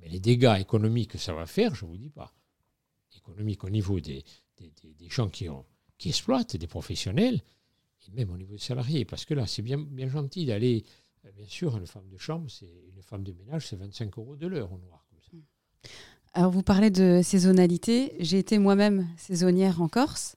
[0.00, 2.34] Mais les dégâts économiques que ça va faire, je ne vous dis pas.
[3.16, 4.24] Économiques au niveau des,
[4.58, 5.64] des, des- des gens qui, ont,
[5.98, 7.40] qui exploitent, des professionnels,
[8.06, 9.04] et même au niveau des salariés.
[9.04, 10.84] Parce que là, c'est bien, bien gentil d'aller.
[11.26, 14.36] euh, Bien sûr, une femme de chambre, c'est une femme de ménage, c'est 25 euros
[14.36, 15.04] de l'heure au noir.
[15.10, 15.90] Comme ça.
[16.34, 18.14] Alors, vous parlez de saisonnalité.
[18.20, 20.36] J'ai été moi-même saisonnière en Corse,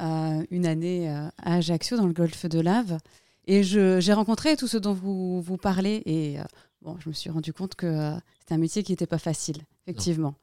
[0.00, 2.98] euh, une année euh, à Ajaccio, dans le golfe de Lave.
[3.46, 6.02] Et je- j'ai rencontré tout ce dont vous, vous parlez.
[6.06, 6.44] Et euh,
[6.82, 9.62] bon, je me suis rendu compte que euh, c'était un métier qui n'était pas facile,
[9.86, 10.34] effectivement.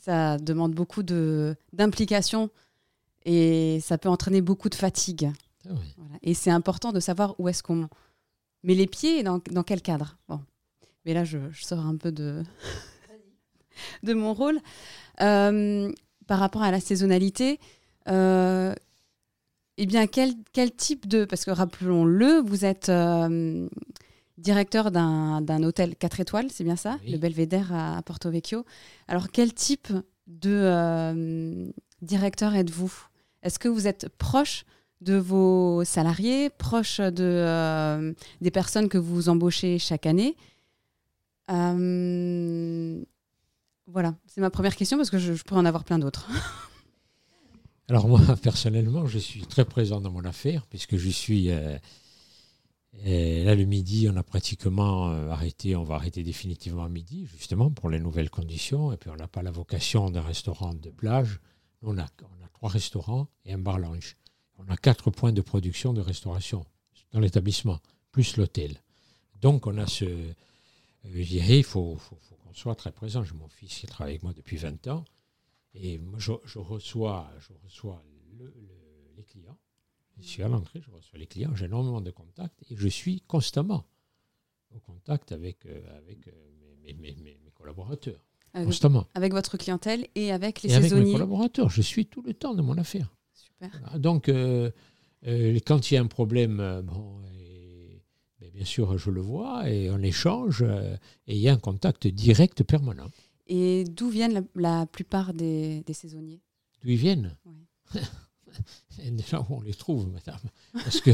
[0.00, 2.50] Ça demande beaucoup de- d'implication
[3.24, 5.30] et ça peut entraîner beaucoup de fatigue.
[5.68, 5.74] Ah.
[5.96, 6.14] Voilà.
[6.22, 7.88] Et c'est important de savoir où est-ce qu'on
[8.64, 10.16] met les pieds et dans, dans quel cadre.
[10.28, 10.40] Bon.
[11.04, 12.42] Mais là, je, je sors un peu de,
[14.02, 14.58] de mon rôle.
[15.20, 15.92] Euh,
[16.26, 17.60] par rapport à la saisonnalité,
[18.08, 18.74] euh,
[19.76, 21.24] eh bien, quel, quel type de...
[21.24, 23.68] Parce que rappelons-le, vous êtes euh,
[24.38, 27.12] directeur d'un hôtel 4 étoiles, c'est bien ça Oui.
[27.12, 28.64] Le Belvédère à, à Porto Vecchio.
[29.08, 29.88] Alors, quel type
[30.26, 31.68] de euh,
[32.00, 32.92] directeur êtes-vous?
[33.42, 34.64] Est-ce que vous êtes proche
[35.00, 40.36] de vos salariés, proche de, euh, des personnes que vous embauchez chaque année?
[41.50, 43.02] Euh,
[43.86, 46.28] Voilà, c'est ma première question parce que je, je pourrais en avoir plein d'autres.
[47.88, 51.50] Alors moi, personnellement, je suis très présent dans mon affaire, puisque je suis...
[52.94, 57.26] euh, là, le midi, on a pratiquement euh, arrêté, on va arrêter définitivement à midi,
[57.26, 58.92] justement, pour les nouvelles conditions.
[58.92, 61.40] Et puis, on n'a pas la vocation d'un restaurant de plage.
[61.82, 64.16] On a, on a trois restaurants et un bar lounge.
[64.58, 66.64] On a quatre points de production de restauration
[67.12, 67.80] dans l'établissement,
[68.12, 68.80] plus l'hôtel.
[69.40, 70.04] Donc, on a ce...
[70.04, 70.32] euh,
[71.04, 71.98] je dirais, il faut,
[72.44, 73.24] qu'on soit très présent.
[73.24, 75.04] J'ai mon fils qui travaille avec moi depuis 20 ans.
[75.74, 77.32] Et moi, je, reçois,
[79.16, 79.58] les clients.
[80.22, 83.20] Je suis à l'entrée, je reçois les clients, j'ai énormément de contacts et je suis
[83.22, 83.84] constamment
[84.74, 86.32] au contact avec, euh, avec euh,
[86.82, 89.06] mes, mes, mes- mes- mes collaborateurs, Avec, constamment.
[89.14, 91.12] avec votre clientèle et avec les Et avec mes saisonniers.
[91.12, 93.14] collaborateurs, je suis tout le temps de mon affaire.
[93.34, 93.70] Super.
[93.82, 93.98] Voilà.
[93.98, 94.70] Donc, euh,
[95.66, 99.98] quand il y a un problème, bon, et- bien sûr, je le vois et on
[99.98, 103.10] échange et il y a un contact direct permanent.
[103.48, 104.42] Et d'où viennent la,
[104.80, 106.40] la plupart des, des saisonniers?
[106.82, 107.36] D'où ils viennent?
[107.44, 107.66] Oui.
[109.02, 110.40] Et déjà où on les trouve, madame.
[110.72, 111.10] Parce que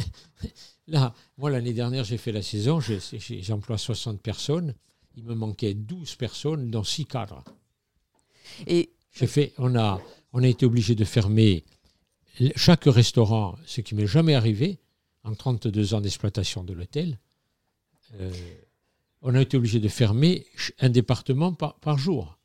[0.86, 4.74] là, moi, l'année dernière, j'ai fait la saison, j'emploie 60 personnes.
[5.16, 7.44] Il me manquait 12 personnes, dont 6 cadres.
[8.66, 10.00] Et J'ai fait, on a,
[10.32, 11.64] on a été obligé de fermer
[12.56, 14.78] chaque restaurant, ce qui m'est jamais arrivé
[15.24, 17.18] en 32 ans d'exploitation de l'hôtel.
[18.20, 18.32] Euh,
[19.20, 20.46] on a été obligé de fermer
[20.80, 22.38] un département par, par jour.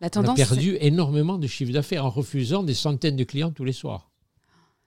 [0.00, 3.50] La On a tendance, perdu énormément de chiffre d'affaires en refusant des centaines de clients
[3.50, 4.10] tous les soirs.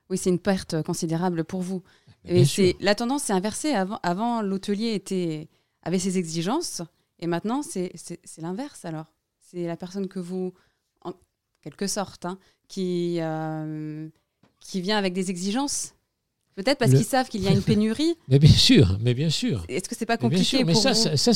[0.09, 1.83] oui, c'est une perte considérable pour vous.
[2.25, 2.43] Et
[2.81, 3.71] la tendance s'est inversée.
[3.73, 5.47] Avant, avant l'hôtelier était
[5.83, 6.81] avait ses exigences,
[7.19, 8.85] et maintenant c'est c'est- c'est l'inverse.
[8.85, 9.05] Alors,
[9.39, 10.53] c'est la personne que vous,
[11.01, 11.13] en
[11.61, 14.07] quelque sorte, hein, qui euh,
[14.59, 15.93] qui vient avec des exigences.
[16.61, 18.15] Peut-être parce Le- qu'ils savent qu'il y a une pénurie.
[18.27, 19.63] Mais bien sûr, mais bien sûr.
[19.69, 21.33] Est-ce que c'est pas Mais bien compliqué sûr, mais pour ça, vous ça,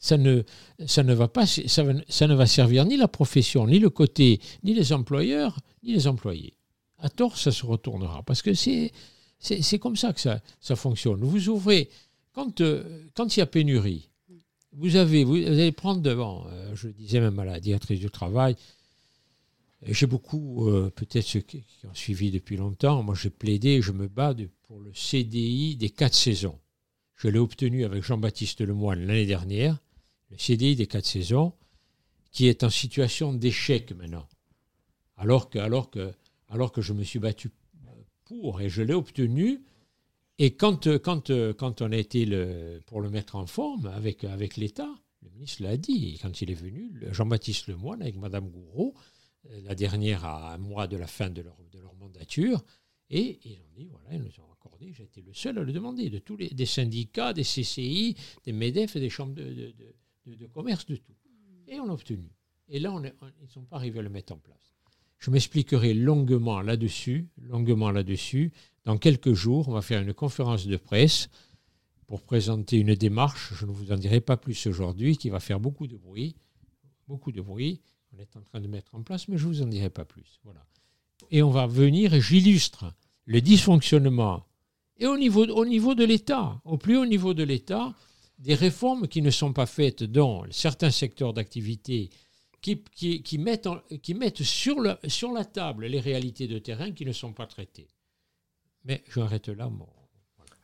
[0.00, 0.42] ça, ne,
[0.84, 4.40] ça ne va pas, ça, ça ne va servir ni la profession, ni le côté,
[4.64, 6.54] ni les employeurs, ni les employés.
[6.98, 8.90] À tort, ça se retournera, parce que c'est,
[9.38, 11.20] c'est, comme ça que ça, ça fonctionne.
[11.22, 11.88] Vous ouvrez,
[12.32, 12.82] quand, euh,
[13.14, 14.08] quand il y a pénurie,
[14.72, 18.00] vous avez, vous, vous allez prendre devant, euh, je le disais même à la directrice
[18.00, 18.56] du travail,
[19.86, 23.92] j'ai beaucoup, euh, peut-être ceux qui, qui ont suivi depuis longtemps, moi j'ai plaidé, je
[23.92, 26.58] me bats de- le CDI des quatre saisons.
[27.16, 29.80] Je l'ai obtenu avec Jean-Baptiste Lemoine l'année dernière,
[30.30, 31.52] le CDI des quatre saisons,
[32.30, 34.28] qui est en situation d'échec maintenant.
[35.16, 36.12] Alors que, alors, que,
[36.48, 37.50] alors que je me suis battu
[38.24, 39.62] pour et je l'ai obtenu.
[40.38, 44.56] Et quand, quand, quand on a été le, pour le mettre en forme avec, avec
[44.56, 48.94] l'État, le ministre l'a dit, quand il est venu, Jean-Baptiste Lemoine avec Madame Gouraud,
[49.50, 52.64] euh, la dernière à un mois de la fin de leur, de leur mandature,
[53.10, 54.43] et ils ont dit, voilà, ils nous ont
[55.14, 58.96] j'ai le seul à le demander, de tous les des syndicats, des CCI, des MEDEF
[58.96, 59.42] des chambres de,
[60.26, 61.14] de- de- commerce, de tout.
[61.68, 62.30] Et on l'a obtenu.
[62.68, 63.12] Et là, on ils
[63.42, 64.74] ne sont pas arrivés à le mettre en place.
[65.18, 68.52] Je m'expliquerai longuement là-dessus, longuement là-dessus.
[68.84, 71.28] Dans quelques jours, on va faire une conférence de presse
[72.06, 75.60] pour présenter une démarche, je ne vous en dirai pas plus aujourd'hui, qui va faire
[75.60, 76.36] beaucoup de bruit.
[77.08, 77.80] Beaucoup de bruit.
[78.12, 80.04] On est en train de mettre en place, mais je ne vous en dirai pas
[80.04, 80.38] plus.
[80.44, 80.64] Voilà.
[81.30, 84.46] Et on va venir j'illustre le dysfonctionnement.
[84.98, 87.94] Et au niveau, au niveau de l'État, au plus haut niveau de l'État,
[88.38, 92.10] des réformes qui ne sont pas faites dans certains secteurs d'activité
[92.60, 92.80] qui,
[93.22, 97.04] qui- mettent, en- qui mettent sur, la, sur la table les réalités de terrain qui
[97.04, 97.88] ne sont pas traitées.
[98.84, 99.68] Mais j'arrête là.
[99.68, 99.86] Mon...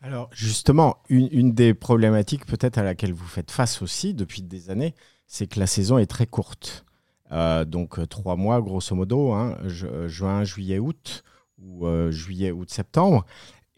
[0.00, 4.70] Alors justement, une, une des problématiques peut-être à laquelle vous faites face aussi depuis des
[4.70, 4.94] années,
[5.26, 6.84] c'est que la saison est très courte.
[7.32, 11.22] Euh, donc euh, trois mois grosso modo, hein, euh, juin, juillet, août
[11.62, 13.26] ou juillet, août, septembre.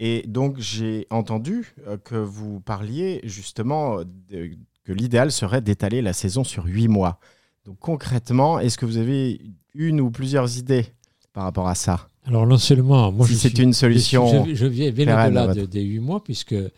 [0.04, 3.98] Et donc j'ai entendu euh, que vous parliez justement
[4.30, 4.50] de-
[4.84, 7.20] que l'idéal serait d'étaler la saison sur huit mois.
[7.64, 9.40] Donc concrètement, est-ce que vous avez
[9.74, 10.86] une ou plusieurs idées
[11.32, 12.08] par rapport à ça?
[12.24, 15.26] Alors non seulement, moi Si je c'est suis- une solution je, je viens bien pérenne,
[15.36, 16.70] au-delà votre- de- des huit mois puisque euh,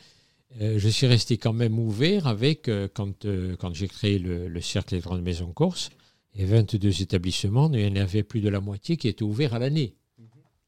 [0.61, 4.61] je suis resté quand même ouvert avec euh, quand, euh, quand j'ai créé le, le
[4.61, 5.89] cercle des grandes maisons corse
[6.35, 9.59] et 22 établissements, il y en avait plus de la moitié qui étaient ouverts à
[9.59, 9.95] l'année,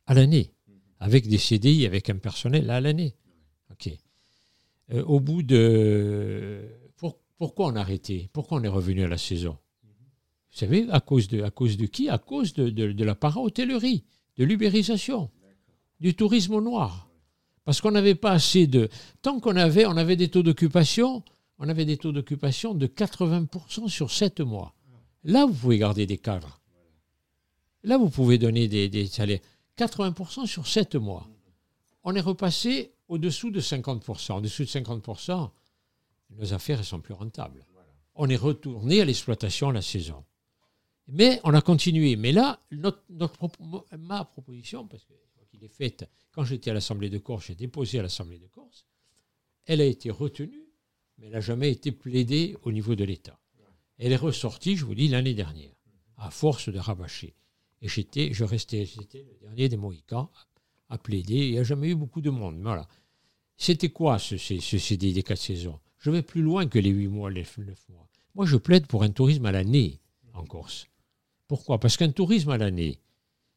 [0.06, 0.52] à l'année,
[1.00, 3.14] avec des CDI, avec un personnel à l'année.
[4.92, 6.62] Euh, au bout de
[6.96, 8.30] pour- pourquoi on a arrêté?
[8.32, 9.58] Pourquoi on est revenu à la saison?
[10.52, 12.08] Vous savez, à cause de, à cause de qui?
[12.08, 14.04] À cause de, de, de la para-hôtellerie,
[14.38, 15.30] de l'ubérisation,
[16.00, 17.10] du tourisme au noir.
[17.64, 18.88] Parce qu'on n'avait pas assez de...
[19.22, 21.24] Tant qu'on avait, on avait des taux d'occupation,
[21.58, 24.72] on avait des taux d'occupation de 80% sur 7 mois.
[25.24, 26.60] Là, vous pouvez garder des cadres.
[27.82, 29.40] Là, vous pouvez donner des, des salaires.
[29.76, 31.28] 80% sur 7 mois.
[32.04, 34.32] On est repassé au-dessous de 50%.
[34.32, 35.50] En dessous de 50%,
[36.30, 37.64] nos affaires ne sont plus rentables.
[38.14, 40.24] On est retourné à l'exploitation à la saison.
[41.08, 42.16] Mais on a continué.
[42.16, 45.04] Mais là, notre, notre propo- ma proposition, parce
[45.50, 48.86] qu'il est faite, quand j'étais à l'Assemblée de Corse, j'ai déposé à l'Assemblée de Corse,
[49.66, 50.64] elle a été retenue,
[51.18, 53.38] mais elle n'a jamais été plaidée au niveau de l'État.
[53.98, 55.72] Elle est ressortie, je vous dis, l'année dernière,
[56.16, 57.34] à force de rabâcher.
[57.82, 60.30] Et j'étais, je restais, j'étais le dernier des Mohicans
[60.88, 61.46] à, plaider.
[61.46, 62.58] Il n'y a jamais eu beaucoup de monde.
[62.62, 62.88] Voilà.
[63.56, 65.78] C'était quoi ce, CDI des quatre saisons?
[65.98, 68.08] Je vais plus loin que les huit mois, les neuf mois.
[68.34, 70.00] Moi, je plaide pour un tourisme à l'année
[70.34, 70.86] en Corse.
[71.48, 71.78] Pourquoi?
[71.78, 73.00] Parce qu'un tourisme à l'année,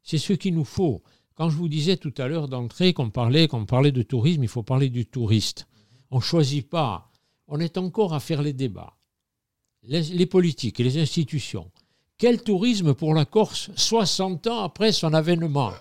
[0.04, 1.04] c'est ce qu'il nous faut.
[1.36, 4.50] Quand je vous disais tout à l'heure d'entrée qu'on parlait, qu'on parlait de tourisme, il
[4.50, 5.68] faut parler du touriste.
[6.12, 7.12] On ne choisit pas.
[7.48, 8.98] On est encore à faire les débats.
[9.84, 11.72] les, les politiques et les institutions,
[12.20, 15.72] quel tourisme pour la Corse 60 ans après son avènement?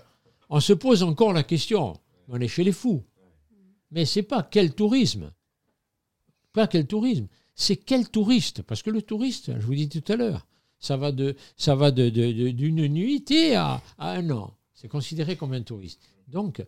[0.49, 1.99] On se pose encore la question.
[2.29, 3.03] On est chez les fous.
[3.91, 5.31] Mais c'est pas quel tourisme.
[6.53, 7.27] Pas quel tourisme.
[7.53, 8.61] C'est quel touriste?
[8.61, 10.47] Parce que le touriste, je vous dis tout à l'heure,
[10.79, 14.53] ça va de ça va de, d'une nuitée à, un an.
[14.73, 15.99] C'est considéré comme un touriste.
[16.29, 16.63] Donc,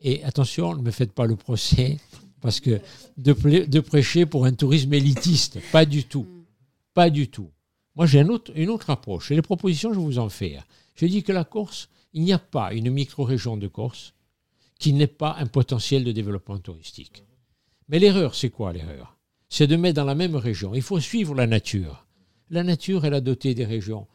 [0.00, 1.98] et attention, ne me faites pas le procès,
[2.42, 2.78] parce que
[3.16, 6.26] de prêcher pour un tourisme élitiste, pas du tout.
[6.92, 7.48] Pas du tout.
[7.94, 9.30] Moi, j'ai une autre approche.
[9.30, 10.66] Et les propositions, je vais vous en faire.
[10.94, 14.14] Je dis que la Corse, il n'y a pas une micro-région de Corse
[14.78, 17.24] qui n'ait pas un potentiel de développement touristique.
[17.88, 19.16] Mais l'erreur, c'est quoi l'erreur?
[19.48, 20.74] C'est de mettre dans la même région.
[20.74, 22.06] Il faut suivre la nature.
[22.50, 24.06] La nature, elle a doté des régions,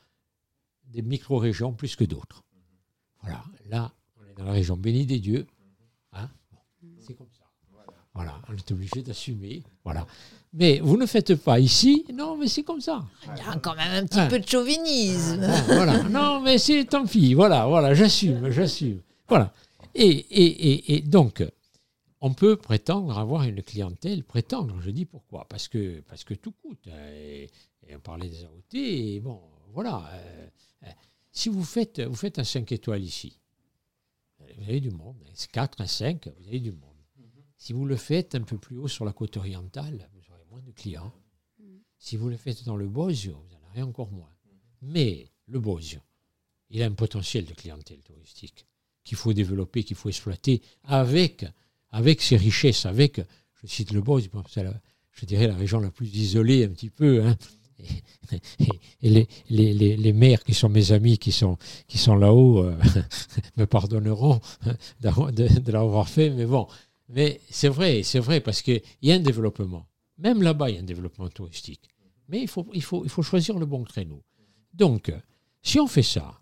[0.86, 2.44] des micro-régions plus que d'autres.
[3.22, 3.44] Voilà.
[3.70, 5.48] Là, on est dans la région bénie des dieux.
[6.14, 6.60] Hein Bon,
[7.00, 7.46] c'est comme ça.
[8.20, 8.42] Voilà.
[8.50, 9.64] On est obligé d'assumer.
[9.86, 10.06] Voilà.
[10.54, 12.06] Mais vous ne faites pas ici.
[12.14, 13.06] Non, mais c'est comme ça.
[13.24, 14.28] Il y a quand même un petit Ah.
[14.28, 15.42] peu de chauvinisme.
[15.44, 16.04] Ah, voilà.
[16.10, 17.34] Non, mais c'est tant pis.
[17.34, 19.00] Voilà, voilà, j'assume, j'assume.
[19.30, 19.54] Voilà.
[19.96, 21.44] Et, et, et, et donc,
[22.20, 26.52] on peut prétendre avoir une clientèle, prétendre, je dis pourquoi Parce que, parce que tout
[26.52, 26.88] coûte.
[26.92, 27.50] hein, Et,
[27.96, 29.40] on parlait des AOT, et bon,
[29.74, 30.04] voilà.
[30.14, 30.48] euh,
[30.84, 30.88] euh,
[31.32, 33.40] si vous faites, vous faites un 5 étoiles ici,
[34.58, 35.16] vous avez du monde.
[35.26, 36.89] hein, C'est 4, un 5, vous avez du monde.
[37.62, 40.62] Si vous le faites un peu plus haut sur la côte orientale, vous aurez moins
[40.62, 41.12] de clients.
[41.98, 44.32] Si vous le faites dans le Bosio, vous en aurez encore moins.
[44.82, 46.00] Mais le Bosio,
[46.70, 48.66] il a un potentiel de clientèle touristique
[49.04, 51.46] qu'il faut développer, qu'il faut exploiter avec,
[51.92, 53.20] avec ses richesses, avec,
[53.62, 54.02] je cite le
[54.64, 57.26] la- je dirais la région la plus isolée un petit peu.
[57.26, 57.36] hein.
[59.02, 62.64] Et, les, les, les, les maires qui sont mes amis, qui sont, qui sont là-haut,
[62.64, 62.78] euh,
[63.58, 64.40] me pardonneront
[65.02, 66.68] de, de l'avoir fait, mais bon.
[67.10, 69.88] Mais c'est vrai, c'est vrai, parce qu'il y a un développement.
[70.18, 71.90] Même là-bas, il y a un développement touristique.
[72.28, 74.24] Mais il faut, il faut, il faut choisir le bon créneau.
[74.74, 75.12] Donc,
[75.64, 76.40] si on fait ça,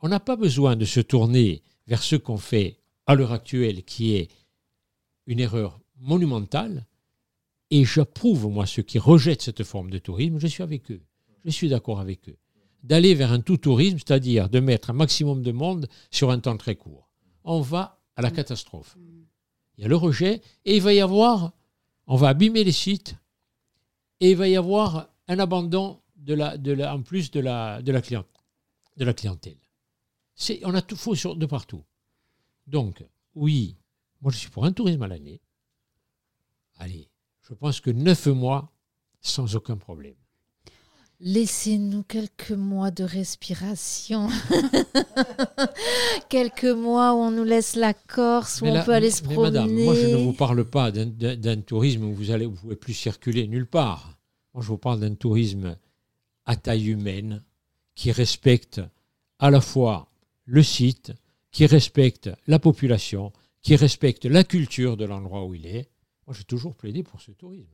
[0.00, 4.14] on n'a pas besoin de se tourner vers ce qu'on fait à l'heure actuelle, qui
[4.14, 4.28] est
[5.26, 6.86] une erreur monumentale.
[7.70, 11.02] Et j'approuve, moi, ceux qui rejettent cette forme de tourisme, je suis avec eux.
[11.44, 12.36] Je suis d'accord avec eux.
[12.82, 16.76] D'aller vers un tout-tourisme, c'est-à-dire de mettre un maximum de monde sur un temps très
[16.76, 17.10] court.
[17.44, 18.96] On va à la catastrophe.
[19.76, 21.52] Il y a le rejet, et il va y avoir,
[22.06, 23.16] on va abîmer les sites,
[24.20, 27.82] et il va y avoir un abandon de la, en plus de la,
[29.14, 29.58] clientèle.
[30.34, 31.84] C'est, on a tout faux de partout.
[32.66, 33.76] Donc, oui,
[34.20, 35.40] moi je suis pour un tourisme à l'année.
[36.76, 37.08] Allez,
[37.42, 38.72] je pense que neuf mois
[39.20, 40.16] sans aucun problème.
[41.20, 44.28] Laissez-nous quelques mois de respiration.
[46.28, 49.60] quelques mois où on nous laisse la Corse, où on peut aller se mais promener.
[49.60, 52.92] madame, moi je ne vous parle pas d'un, tourisme où vous allez, vous pouvez plus
[52.92, 54.18] circuler nulle part.
[54.52, 55.78] Moi je vous parle d'un tourisme
[56.44, 57.42] à taille humaine
[57.94, 58.82] qui respecte
[59.38, 60.10] à la fois
[60.44, 61.12] le site,
[61.50, 65.88] qui respecte la population, qui respecte la culture de l'endroit où il est.
[66.26, 67.72] Moi j'ai toujours plaidé pour ce tourisme.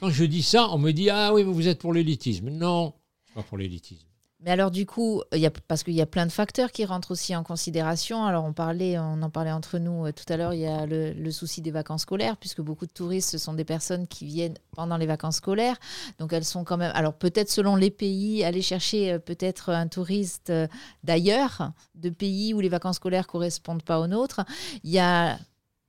[0.00, 2.50] Quand je dis ça, on me dit ah oui mais vous êtes pour l'élitisme.
[2.50, 2.94] Non,
[3.34, 4.08] pas pour l'élitisme.
[4.40, 5.22] Mais alors du coup,
[5.66, 8.24] parce qu'il y a plein de facteurs qui rentrent aussi en considération.
[8.24, 10.86] Alors on parlait, on en parlait entre nous euh, tout à l'heure, il y a
[10.86, 14.26] le, le souci des vacances scolaires, puisque beaucoup de touristes, ce sont des personnes qui
[14.26, 15.76] viennent pendant les vacances scolaires.
[16.20, 19.88] Donc elles sont quand même, alors peut-être selon les pays, aller chercher euh, peut-être un
[19.88, 20.68] touriste euh,
[21.02, 24.42] d'ailleurs, de pays où les vacances scolaires correspondent pas aux nôtres.
[24.84, 25.36] Il y a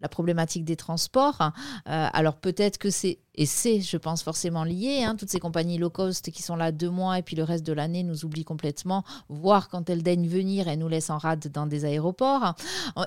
[0.02, 1.42] la problématique des transports.
[1.42, 1.50] Euh,
[1.86, 5.90] alors peut-être que c'est, et c'est, je pense, forcément lié, hein, toutes ces compagnies low
[5.90, 9.04] cost qui sont là deux mois et puis le reste de l'année nous oublient complètement,
[9.28, 12.56] voire quand elles daignent venir, elles nous laissent en rade dans des aéroports.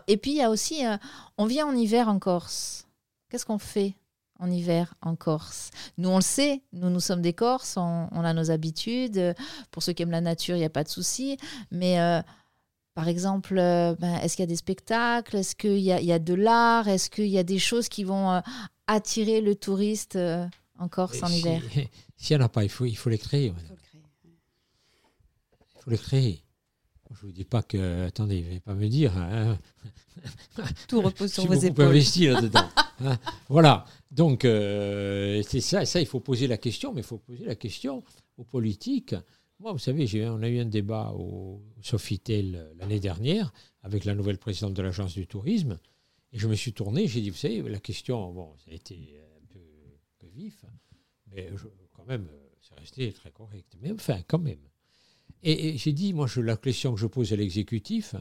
[0.06, 0.96] Et puis il y a aussi, euh,
[1.38, 2.86] on vient en hiver en Corse.
[3.30, 3.94] Qu'est-ce qu'on fait
[4.38, 5.70] en hiver en Corse?
[5.96, 9.34] Nous, on le sait, nous, nous sommes des Corses, on, a nos habitudes.
[9.70, 11.38] Pour ceux qui aiment la nature, il n'y a pas de souci.
[11.70, 12.20] Mais euh,
[12.94, 15.36] par exemple, euh, ben, est-ce qu'il y a des spectacles?
[15.36, 16.88] Est-ce qu'il y a, il y a de l'art?
[16.88, 18.40] Est-ce qu'il y a des choses qui vont euh,
[18.86, 20.46] attirer le touriste euh,
[20.78, 21.62] en Corse en si- hiver?
[22.16, 23.50] S'il n'y en a pas, il faut, il faut les créer.
[23.50, 23.76] madame.
[24.24, 26.42] Il faut les créer.
[27.10, 28.06] Je ne vous dis pas que.
[28.06, 29.16] Attendez, ne pas me dire.
[29.16, 29.58] hein,
[30.88, 31.86] Tout repose sur vos épaules.
[31.86, 32.68] investi là-dedans.
[33.04, 33.18] hein.
[33.48, 33.84] Voilà.
[34.10, 37.54] Donc, euh, c'est ça, ça, il faut poser la question, mais il faut poser la
[37.54, 38.02] question
[38.38, 39.14] aux politiques.
[39.62, 43.52] Moi, vous savez, on a eu un débat au Sofitel euh, l'année dernière
[43.84, 45.78] avec la nouvelle présidente de l'Agence du tourisme.
[46.32, 49.20] Et je me suis tourné, j'ai dit, vous savez, la question, bon, ça a été
[49.40, 49.46] un
[50.18, 50.64] peu, vif,
[51.30, 53.76] mais je- quand même, euh, c'est resté très correct.
[53.80, 54.58] Mais enfin, quand même.
[55.44, 58.16] Et, j'ai dit, moi, la question que je pose à l'exécutif,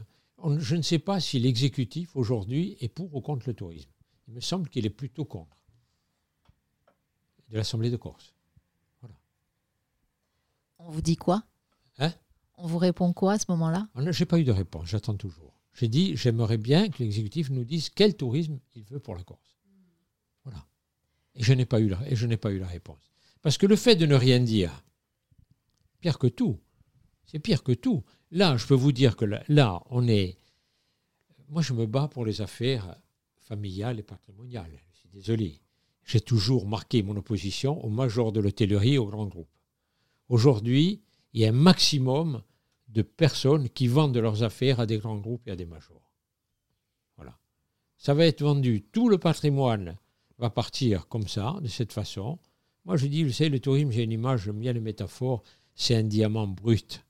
[0.58, 3.90] je ne sais pas si l'exécutif aujourd'hui est pour ou contre le tourisme.
[4.28, 5.56] Il me semble qu'il est plutôt contre.
[7.48, 8.32] De l'Assemblée de Corse.
[10.84, 11.44] On vous dit quoi?
[11.98, 12.12] Hein?
[12.56, 13.88] On vous répond quoi à ce moment-là?
[13.96, 15.58] Je n'ai pas eu de réponse, j'attends toujours.
[15.74, 19.56] J'ai dit, j'aimerais bien que l'exécutif nous dise quel tourisme il veut pour la Corse.
[20.44, 20.66] Voilà.
[21.34, 23.12] Et je n'ai pas eu la, et je n'ai pas eu la réponse.
[23.40, 24.84] Parce que le fait de ne rien dire,
[26.00, 26.58] pire que tout,
[27.24, 28.04] c'est pire que tout.
[28.30, 30.36] Là, je peux vous dire que là, là, on est.
[31.48, 32.96] Moi, je me bats pour les affaires
[33.36, 34.80] familiales et patrimoniales.
[34.92, 35.60] Je suis désolé.
[36.04, 39.48] J'ai toujours marqué mon opposition au major de l'hôtellerie et aux grands groupes.
[40.28, 41.02] Aujourd'hui,
[41.32, 42.42] il y a un maximum
[42.88, 46.10] de personnes qui vendent leurs affaires à des grands groupes et à des majors.
[47.16, 47.38] Voilà.
[47.96, 48.82] Ça va être vendu.
[48.92, 49.96] Tout le patrimoine
[50.38, 52.38] va partir comme ça, de cette façon.
[52.84, 55.42] Moi, je dis, vous savez, le tourisme, j'ai une image, j'aime bien les métaphores,
[55.74, 57.04] c'est un diamant brut.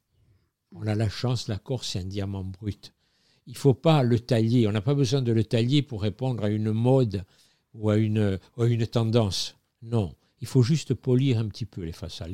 [0.73, 2.95] On a la chance, la Corse, c'est un diamant brut.
[3.47, 4.69] Il ne faut pas le tailler.
[4.69, 7.25] On n'a pas besoin de le tailler pour répondre à une mode
[7.75, 8.39] ou à une,
[8.91, 9.57] tendance.
[9.83, 10.15] Non.
[10.41, 12.31] Il faut juste polir un petit peu les façades.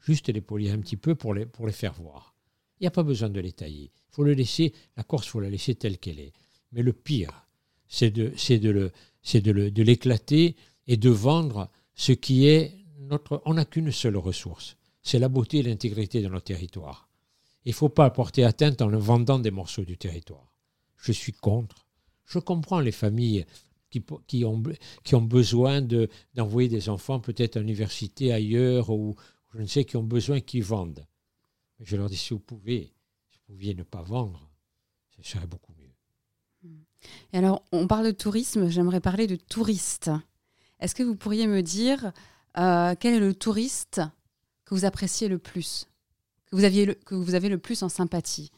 [0.00, 2.34] Juste les polir un petit peu pour les, faire voir.
[2.78, 3.90] Il n'y a pas besoin de les tailler.
[3.94, 6.32] Il faut le laisser, la Corse, il faut la laisser telle qu'elle est.
[6.72, 7.46] Mais le pire,
[7.88, 13.42] c'est de, c'est de, l'éclater et de vendre ce qui est notre.
[13.44, 17.08] On n'a qu'une seule ressource c'est la beauté et l'intégrité de notre territoire.
[17.64, 20.52] Il ne faut pas porter atteinte en vendant des morceaux du territoire.
[20.96, 21.86] Je suis contre.
[22.26, 23.44] Je comprends les familles
[23.90, 24.62] qui, qui, ont,
[25.22, 29.16] besoin de, d'envoyer des enfants peut-être à l'université ailleurs ou
[29.54, 31.06] je ne sais, qui ont besoin qu'ils vendent.
[31.80, 32.92] Je leur dis, si vous pouvez,
[33.30, 34.50] si vous pouviez ne pas vendre,
[35.16, 36.70] ce serait beaucoup mieux.
[37.32, 40.10] Et alors, on parle de tourisme, j'aimerais parler de touristes.
[40.78, 42.12] Est-ce que vous pourriez me dire
[42.58, 44.00] euh, quel est le touriste
[44.64, 45.86] que vous appréciez le plus
[46.50, 48.50] que vous, aviez le, que vous avez le plus en sympathie?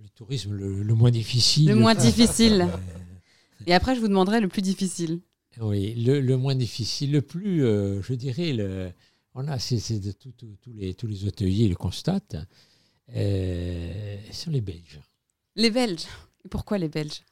[0.00, 1.68] Le tourisme, le, le moins difficile.
[1.68, 2.68] Le moins difficile.
[3.66, 5.20] Et après, je vous demanderai le plus difficile.
[5.60, 8.92] Oui, le, le moins difficile, le plus, euh, je dirais, le,
[9.34, 10.32] on a, c'est, de tout-
[10.74, 12.36] les, tous les hôteliers le constatent,
[13.14, 15.00] euh, sont les Belges.
[15.56, 16.06] Les Belges.
[16.44, 17.22] Et pourquoi les Belges?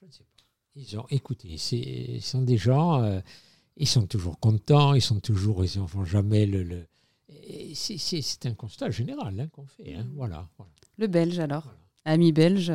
[0.00, 0.44] Je ne sais pas.
[0.76, 3.20] Ils ont, écoutez, ils sont des gens, euh,
[3.76, 6.62] ils sont toujours contents, ils sont toujours, ils n'en font jamais le.
[6.62, 6.86] le-
[7.74, 9.94] c'est, un constat général hein, qu'on fait.
[9.94, 10.72] hein, voilà, voilà.
[10.98, 11.64] Le Belge, alors?
[11.64, 11.78] Voilà.
[12.04, 12.72] Ami belge.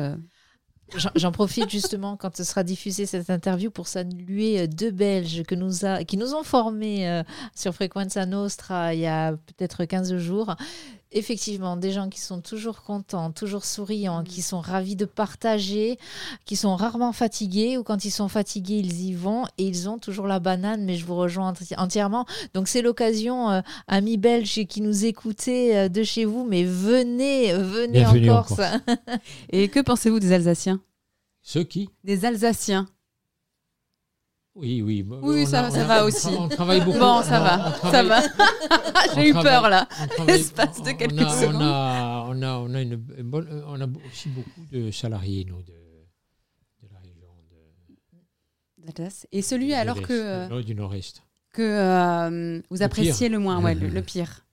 [0.96, 5.42] J'en- J'en profite justement quand ce sera diffusé cette interview pour saluer euh, deux Belges
[5.44, 7.22] que nous a, qui nous ont formés euh,
[7.54, 10.54] sur Frequenza Nostra il y a peut-être 15 jours.
[11.14, 15.98] Effectivement, des gens qui sont toujours contents, toujours souriants, qui sont ravis de partager,
[16.46, 19.98] qui sont rarement fatigués ou quand ils sont fatigués, ils y vont et ils ont
[19.98, 22.24] toujours la banane, mais je vous rejoins enti- entièrement.
[22.54, 27.52] Donc c'est l'occasion, euh, amis belges qui nous écoutez euh, de chez vous, mais venez,
[27.52, 28.60] venez en Corse.
[29.50, 30.80] Et que pensez-vous des Alsaciens?
[31.42, 31.90] Ceux qui?
[32.04, 32.86] Des Alsaciens.
[34.54, 35.02] Oui, oui.
[35.08, 36.26] Oui, on ça- a- ça a- va on aussi.
[36.28, 36.98] On travaille beaucoup.
[36.98, 38.20] Bon, ça on- va, ça va.
[39.14, 39.88] J'ai eu peur là.
[40.26, 41.56] L'espace de quelques a, secondes.
[41.56, 45.62] On a, on a, on a une bonne- on a aussi beaucoup de salariés, nous,
[45.62, 49.26] de, de la région de, D'Alsace.
[49.32, 51.22] Et celui de alors que, euh, de- du Nord-Est.
[51.54, 53.38] que euh, vous Le appréciez pire.
[53.38, 54.44] le moins, ouais, le, le pire.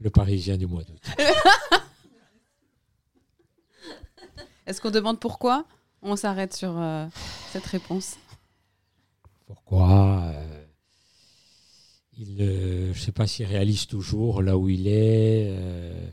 [0.00, 1.00] Le Parisien du mois d'août.
[4.66, 5.64] Est-ce qu'on demande pourquoi
[6.02, 7.06] On s'arrête sur euh,
[7.52, 8.16] cette réponse?
[9.46, 10.64] Pourquoi euh,
[12.18, 15.48] il, euh, Je ne sais pas s'il réalise toujours là où il est.
[15.50, 16.06] euh,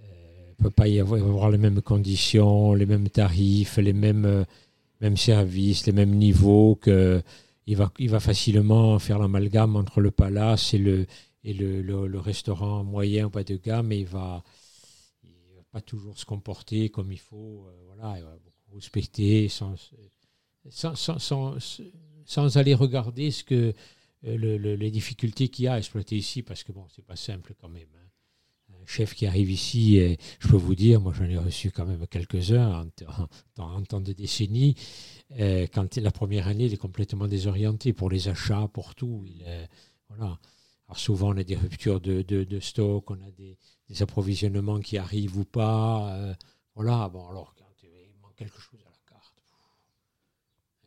[0.00, 4.44] euh, peut pas y avoir, les mêmes conditions, les mêmes tarifs, les mêmes,
[5.00, 6.76] mêmes services, les mêmes niveaux.
[6.76, 7.22] Que
[7.66, 11.06] il, va, il va facilement faire l'amalgame entre le palace et le,
[11.44, 13.92] et le, le- restaurant moyen ou pas de gamme.
[13.92, 14.42] Et il il va
[15.80, 17.66] toujours se comporter comme il faut.
[17.68, 19.74] euh, voilà, il va beaucoup respecter sans,
[20.70, 21.18] sans, sans,
[22.26, 23.72] sans- aller regarder ce que
[24.24, 27.04] euh, le- le- les difficultés qu'il y a à exploiter ici, parce que bon, c'est
[27.04, 27.88] pas simple quand même.
[27.96, 28.04] hein.
[28.82, 29.98] Un chef qui arrive ici,
[30.40, 32.86] je peux vous dire, moi j'en ai reçu quand même quelques-uns
[33.58, 34.76] en, temps de décennie.
[35.38, 39.24] euh, quand la première année, il est complètement désorienté pour les achats, pour tout.
[40.08, 40.38] Voilà.
[40.86, 43.56] Alors souvent, on a des ruptures de, de, de stock, on a des,
[43.88, 46.14] des approvisionnements qui arrivent ou pas.
[46.14, 46.34] euh,
[46.74, 47.88] voilà, bon, alors quand il
[48.20, 49.34] manque quelque chose à la carte.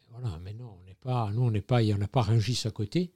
[0.10, 2.22] Voilà, mais non, on n'est pas, nous, on n'est pas, il n'y en a pas
[2.22, 3.12] Rungis à côté.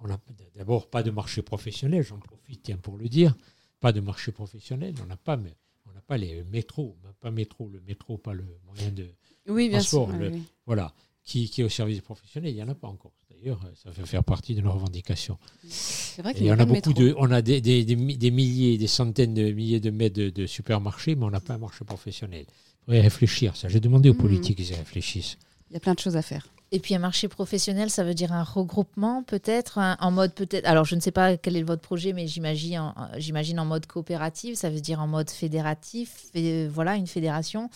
[0.00, 0.20] On n'a
[0.54, 3.34] d'abord pas de marché professionnel, j'en profite tiens, pour le dire.
[3.80, 5.56] Pas de marché professionnel, on n'a pas, mais
[5.86, 9.08] on n'a pas les métros, pas métro, le métro, pas le moyen de,
[9.48, 10.02] Oui, bien sûr.
[10.04, 10.42] Transport, le- oui.
[10.66, 10.92] voilà,
[11.24, 13.12] qui, qui est au service professionnel, il n'y en a pas encore.
[13.40, 15.38] D'ailleurs, ça fait faire partie de nos revendications.
[15.68, 17.02] C'est vrai qu'il il y a en a pas de beaucoup métro.
[17.04, 20.16] de, on a des, des- des mi- des milliers, des centaines de milliers de mètres
[20.16, 22.46] de, de supermarchés, mais on n'a pas un marché professionnel.
[22.48, 23.68] Il faudrait réfléchir, ça.
[23.68, 24.18] J'ai demandé aux Mhm.
[24.20, 25.38] politiques qu'ils y réfléchissent.
[25.70, 26.48] Il y a plein de choses à faire.
[26.70, 30.66] Et puis un marché professionnel, ça veut dire un regroupement peut-être, en mode peut-être.
[30.66, 33.86] Alors je ne sais pas quel est votre projet, mais j'imagine, en- j'imagine en mode
[33.86, 37.70] coopératif, ça veut dire en mode fédératif, et voilà une fédération.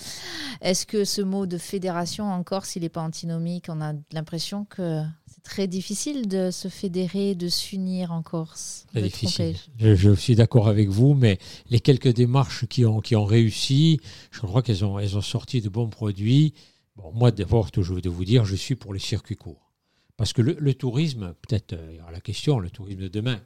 [0.61, 4.67] Est-ce que ce mot de fédération en Corse, il n'est pas antinomique On a l'impression
[4.67, 8.85] que c'est très difficile de se fédérer, de s'unir en Corse.
[8.93, 9.57] Très difficile.
[9.79, 11.39] Je, je suis d'accord avec vous, mais
[11.71, 15.63] les quelques démarches qui ont, qui ont réussi, je crois qu'elles ont, elles ont sorti
[15.63, 16.53] de bons produits.
[16.97, 19.73] Bon, moi, d'abord, toujours de vous dire, je suis pour les circuits courts.
[20.17, 23.43] Parce que le, tourisme, peut-être euh, la question, le tourisme de demain,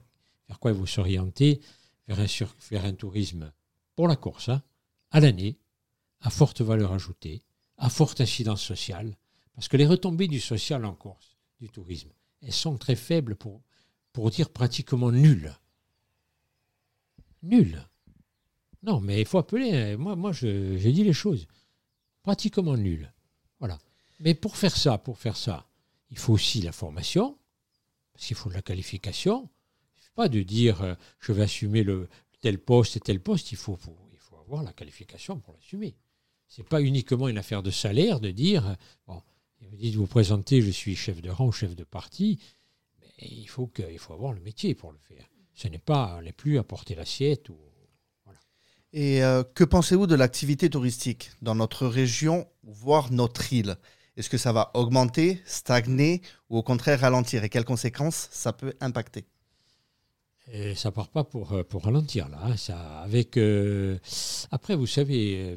[0.49, 1.61] vers quoi faut s'orienter
[2.09, 3.53] vers un, tourisme
[3.97, 4.63] pour la course, hein,
[5.11, 5.59] à l'année,
[6.21, 7.43] à forte valeur ajoutée,
[7.79, 9.17] à forte incidence sociale.
[9.55, 12.11] Parce que les retombées du social en Corse, du tourisme,
[12.43, 13.63] elles sont très faibles pour,
[14.31, 15.55] dire pratiquement nulles.
[17.43, 17.85] Nul.
[18.83, 19.73] Non, mais il faut appeler.
[19.73, 19.97] hein.
[19.97, 21.47] Moi, moi je, j'ai dit les choses.
[22.23, 23.13] Pratiquement nul.
[24.19, 24.31] Voilà.
[24.31, 25.67] Mais pour faire ça, pour faire ça,
[26.11, 27.39] il faut aussi la formation,
[28.13, 29.51] parce qu'il faut de la qualification.
[29.95, 32.09] Il ne suffit pas de dire euh, je vais assumer le
[32.41, 33.53] tel poste et tel poste.
[33.53, 35.97] Il faut, faut- il faut avoir la qualification pour l'assumer.
[36.49, 38.75] C'est pas uniquement une affaire de salaire de dire euh,
[39.07, 39.23] bon,
[39.63, 42.39] vous dites vous présentez, je suis chef de rang ou chef de parti.
[43.01, 45.27] Mais il faut que, il faut avoir le métier pour le faire.
[45.55, 47.59] Ce n'est pas, on n'est plus à porter l'assiette ou
[48.93, 53.77] Et euh, que pensez-vous de l'activité touristique dans notre région, voire notre île?
[54.17, 57.45] Est-ce que ça va augmenter, stagner ou au contraire ralentir?
[57.45, 59.27] Et quelles conséquences ça peut impacter?
[60.49, 62.39] Et ça part pas pour, euh, ralentir là.
[62.43, 62.57] hein.
[62.57, 63.99] Ça, avec, euh,
[64.51, 65.57] après, vous savez,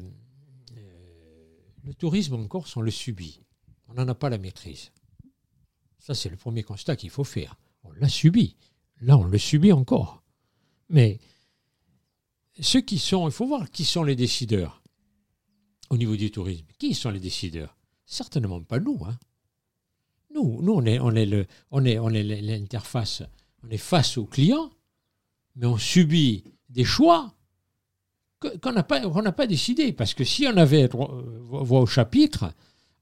[1.84, 3.40] le tourisme en Corse, on le subit.
[3.88, 4.90] On n'en a pas la maîtrise.
[5.98, 7.56] Ça, c'est le premier constat qu'il faut faire.
[7.84, 8.56] On l'a subi.
[9.00, 10.22] Là, on le subit encore.
[10.88, 11.18] Mais
[12.60, 14.82] ceux qui sont, il faut voir qui sont les décideurs
[15.88, 16.66] au niveau du tourisme.
[16.78, 17.76] Qui sont les décideurs?
[18.10, 18.98] Certainement pas nous.
[19.06, 19.16] hein.
[20.34, 20.98] Nous, on est,
[22.42, 23.22] l'interface.
[23.62, 24.70] On est face aux clients,
[25.54, 27.32] mais on subit des choix
[28.62, 29.92] qu'on n'a pas, n'a pas décidé.
[29.92, 32.52] Parce que si on avait euh, voix au chapitre,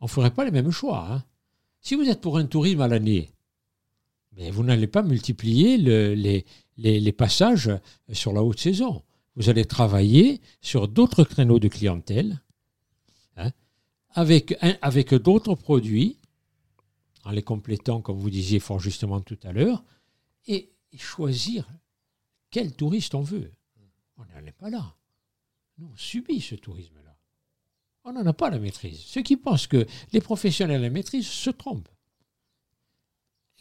[0.01, 1.07] on ne ferait pas les mêmes choix.
[1.11, 1.25] hein.
[1.81, 3.31] Si vous êtes pour un tourisme à l'année,
[4.37, 6.45] mais vous n'allez pas multiplier le- les,
[6.77, 7.71] les- les passages
[8.13, 9.03] sur la haute saison.
[9.37, 12.43] Vous allez travailler sur d'autres créneaux de clientèle,
[13.37, 13.53] hein,
[14.11, 16.19] avec, d'autres produits,
[17.25, 19.85] en les complétant, comme vous disiez fort justement tout à l'heure,
[20.47, 21.69] et choisir
[22.51, 23.53] quel touriste on veut.
[24.17, 24.97] On n'en est pas là.
[25.77, 27.17] Nous, on subit ce tourisme-là.
[28.05, 29.01] On n'en a pas la maîtrise.
[29.01, 31.91] Ceux qui pensent que les professionnels la maîtrise se trompent.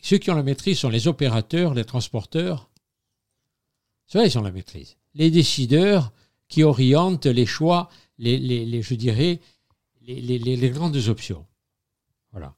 [0.01, 2.69] Ceux qui ont la maîtrise sont les opérateurs, les transporteurs.
[4.13, 4.95] Vrai, ils ont la maîtrise.
[5.15, 6.13] Les décideurs
[6.47, 9.41] qui orientent les choix, les- je dirais,
[10.08, 11.45] les, grandes options.
[12.32, 12.55] Voilà.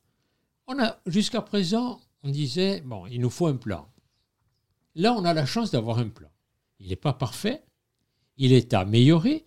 [0.67, 3.91] On a, jusqu'à présent, on disait, bon, il nous faut un plan.
[4.95, 6.29] Là, on a la chance d'avoir un plan.
[6.79, 7.63] Il n'est pas parfait,
[8.37, 9.45] il est amélioré,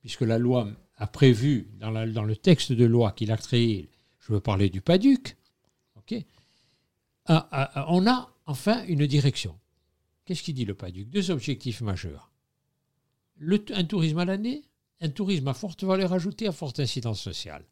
[0.00, 4.40] puisque la loi a prévu, dans, le texte de loi qu'il a créé, je veux
[4.40, 5.36] parler du PADUC,
[7.28, 9.58] on a enfin une direction.
[10.24, 11.08] Qu'est-ce qu'il dit le PADUC?
[11.08, 12.30] Deux objectifs majeurs.
[13.40, 14.64] Un tourisme à l'année,
[15.02, 17.64] un tourisme à forte valeur ajoutée, à forte incidence sociale.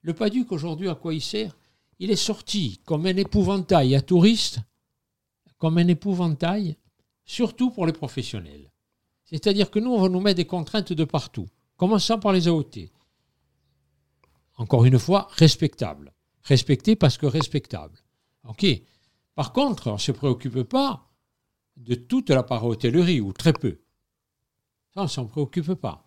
[0.00, 1.56] Le PADUC, aujourd'hui, à quoi il sert?
[1.98, 4.60] Il est sorti comme un épouvantail à touristes,
[5.58, 6.76] comme un épouvantail,
[7.24, 8.70] surtout pour les professionnels.
[9.24, 12.90] C'est-à-dire que nous, on va nous mettre des contraintes de partout, commençant par les AOT.
[14.56, 16.12] Encore une fois, respectable.
[16.42, 17.98] Respecté parce que respectable.
[18.44, 18.66] OK.
[19.34, 21.10] Par contre, on ne se préoccupe pas
[21.76, 23.80] de toute la part hôtellerie, ou très peu.
[24.94, 26.06] Ça, on ne s'en préoccupe pas.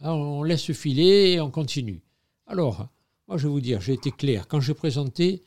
[0.00, 2.02] Ah, On laisse filer et on continue.
[2.46, 2.88] Alors,
[3.28, 4.48] moi, je vais vous dire, j'ai été clair.
[4.48, 5.42] Quand j'ai présenté,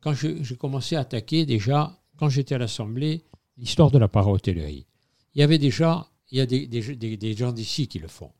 [0.00, 3.24] quand je- j'ai commencé à attaquer déjà, quand j'étais à l'Assemblée,
[3.56, 4.86] l'histoire de la para-hôtellerie.
[5.34, 8.32] Il y avait déjà, il y a des, gens d'ici qui le font.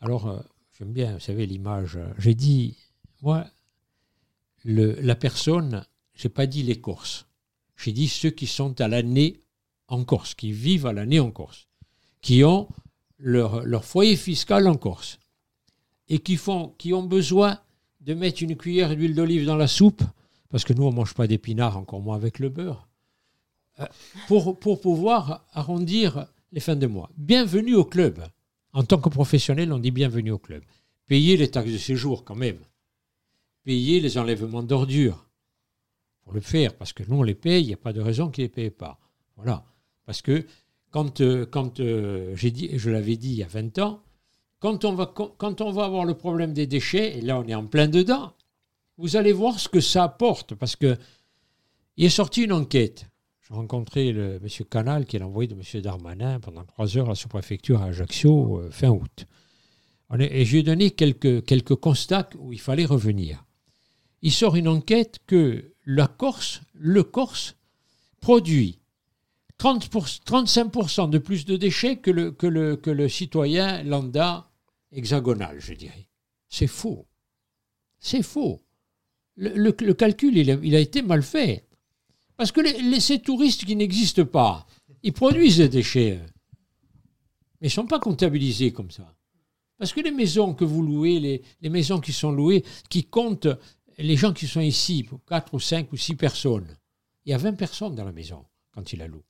[0.00, 0.40] Alors, euh,
[0.78, 1.98] j'aime bien, vous savez, l'image.
[2.18, 2.76] J'ai dit,
[3.22, 3.46] moi,
[4.64, 5.84] la personne,
[6.14, 7.26] j'ai pas dit les Corses.
[7.76, 9.42] J'ai dit ceux qui sont à l'année
[9.88, 11.68] en Corse, qui vivent à l'année en Corse,
[12.20, 12.68] qui ont
[13.18, 15.18] leur, foyer fiscal en Corse
[16.08, 17.58] et qui, font, ont besoin
[18.00, 20.02] de mettre une cuillère d'huile d'olive dans la soupe,
[20.48, 22.88] parce que nous, on ne mange pas d'épinards, encore moins avec le beurre,
[23.80, 23.86] euh,
[24.26, 27.10] pour, pour pouvoir arrondir les fins de mois.
[27.16, 28.24] Bienvenue au club.
[28.72, 30.62] En tant que professionnel, on dit bienvenue au club.
[31.06, 32.58] Payez les taxes de séjour quand même.
[33.64, 35.26] Payez les enlèvements d'ordures.
[36.22, 38.28] Pour le faire, parce que nous, on les paye, il n'y a pas de raison
[38.28, 38.98] qu'ils ne les payent pas.
[39.36, 39.64] Voilà.
[40.04, 40.46] Parce que
[40.90, 41.46] quand, euh,
[41.80, 44.02] euh, j'ai je l'avais dit il y a 20 ans,
[44.60, 48.32] quand on, va, avoir le problème des déchets, et là on est en plein dedans,
[48.96, 50.96] vous allez voir ce que ça apporte, parce que
[51.96, 53.06] il est sorti une enquête.
[53.48, 54.48] J'ai rencontré le M.
[54.70, 55.82] Canal, qui est l'envoyé de M.
[55.82, 59.26] Darmanin, pendant trois heures à la sous-préfecture à Ajaccio, euh, fin août.
[60.18, 63.44] Et je lui ai donné quelques, quelques constats où il fallait revenir.
[64.22, 67.56] Il sort une enquête que la Corse, le Corse,
[68.20, 68.78] produit
[69.58, 74.50] 30 pour- 35% de plus de déchets que le, que le, que le citoyen lambda
[74.92, 76.08] hexagonal, je dirais.
[76.48, 77.06] C'est faux.
[77.98, 78.62] C'est faux.
[79.36, 81.66] Le, le- calcul, il a, été mal fait.
[82.36, 84.66] Parce que les, ces touristes qui n'existent pas,
[85.02, 86.20] ils produisent des déchets.
[87.60, 89.14] Mais ils ne sont pas comptabilisés comme ça.
[89.76, 93.48] Parce que les maisons que vous louez, les, les maisons qui sont louées, qui comptent
[93.98, 96.76] les gens qui sont ici, pour 4 ou 5 ou 6 personnes,
[97.24, 99.22] il y a 20 personnes dans la maison quand il la loue.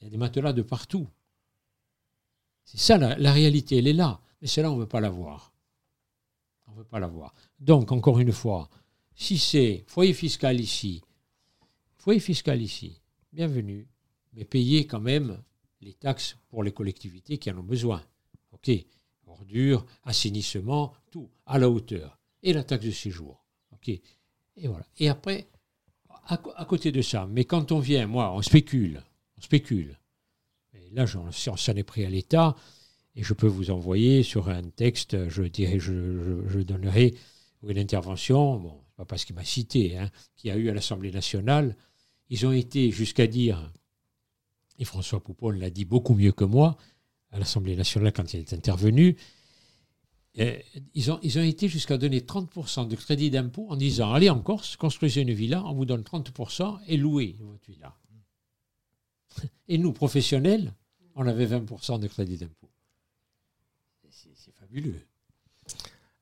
[0.00, 1.08] Il y a des matelas de partout.
[2.64, 4.20] C'est ça la, réalité, elle est là.
[4.40, 5.52] Mais celle-là, on ne veut pas la voir.
[6.66, 7.34] On ne veut pas la voir.
[7.58, 8.68] Donc, encore une fois,
[9.14, 11.02] si c'est foyer fiscal ici,
[11.96, 13.00] foyer fiscal ici,
[13.32, 13.88] bienvenue,
[14.34, 15.42] mais payez quand même
[15.80, 18.02] les taxes pour les collectivités qui en ont besoin.
[18.52, 18.70] OK
[19.26, 22.18] Ordures, assainissement, tout, à la hauteur.
[22.42, 23.44] Et la taxe de séjour.
[23.72, 24.86] OK Et voilà.
[24.98, 25.48] Et après,
[26.26, 29.02] à, à côté de ça, mais quand on vient, moi, on spécule.
[29.38, 29.98] On spécule.
[30.92, 32.56] Là, j'en s'en est pris à l'État.
[33.14, 37.14] Et je peux vous envoyer sur un texte, je dirais, je, je- donnerai
[37.66, 41.76] une intervention, bon, pas parce qu'il m'a cité, hein, qui a eu à l'Assemblée nationale.
[42.30, 43.72] Ils ont été jusqu'à dire,
[44.78, 46.76] et François Poupon l'a dit beaucoup mieux que moi,
[47.32, 49.16] à l'Assemblée nationale quand il est intervenu,
[50.38, 50.56] euh,
[50.94, 54.40] ils, ont, ils ont été jusqu'à donner 30% de crédit d'impôt en disant allez en
[54.40, 57.96] Corse, construisez une villa, on vous donne 30% et louez votre villa.
[59.68, 60.72] Et nous, professionnels,
[61.14, 62.68] on avait 20% de crédit d'impôt.
[64.10, 65.00] C'est fabuleux.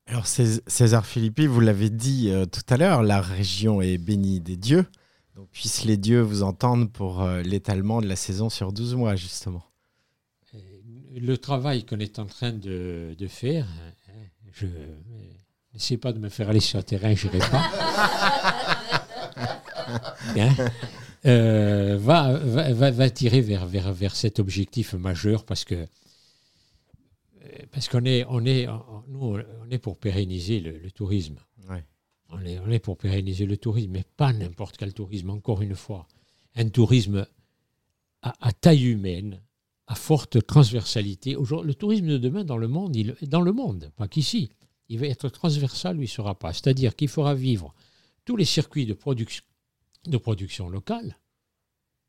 [0.05, 4.39] Alors Cés- César Philippi, vous l'avez dit euh, tout à l'heure, la région est bénie
[4.39, 4.85] des dieux.
[5.35, 9.15] Donc puissent les dieux vous entendre pour euh, l'étalement de la saison sur 12 mois,
[9.15, 9.63] justement.
[11.15, 13.65] Le travail qu'on est en train de, de faire,
[14.09, 14.13] hein,
[14.53, 14.67] je
[15.73, 17.71] n'essaie pas de me faire aller sur le terrain, je n'irai pas.
[20.37, 20.53] Hein,
[21.27, 25.87] euh, va, va, va, tirer vers, vers, vers cet objectif majeur parce que euh,
[27.71, 28.67] parce qu'on est, on est,
[29.07, 31.37] nous, on est pour pérenniser le, le tourisme.
[31.69, 31.83] Ouais.
[32.29, 35.75] On est, on est pour pérenniser le tourisme, mais pas n'importe quel tourisme, encore une
[35.75, 36.07] fois.
[36.55, 37.25] Un tourisme
[38.21, 39.41] à, à taille humaine,
[39.87, 41.35] à forte transversalité.
[41.37, 44.49] Aujourd'hui, le tourisme de demain dans le monde, il, dans le monde, pas qu'ici,
[44.89, 46.51] il va être transversal ne sera pas.
[46.51, 47.73] C'est-à-dire qu'il fera vivre
[48.25, 49.43] tous les circuits de, produc-
[50.09, 51.17] de production locale.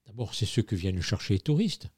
[0.07, 1.89] D'abord, c'est ceux que viennent chercher les touristes.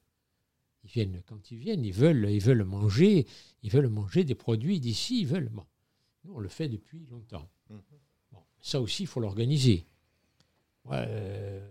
[0.84, 3.26] Ils viennent, quand ils viennent, ils veulent, ils veulent manger,
[3.62, 5.48] ils veulent manger des produits d'ici, ils veulent.
[5.50, 5.64] Bon.
[6.24, 7.48] Nous, on le fait depuis longtemps.
[8.32, 9.86] Bon, ça aussi, il faut l'organiser.
[10.90, 11.66] Euh,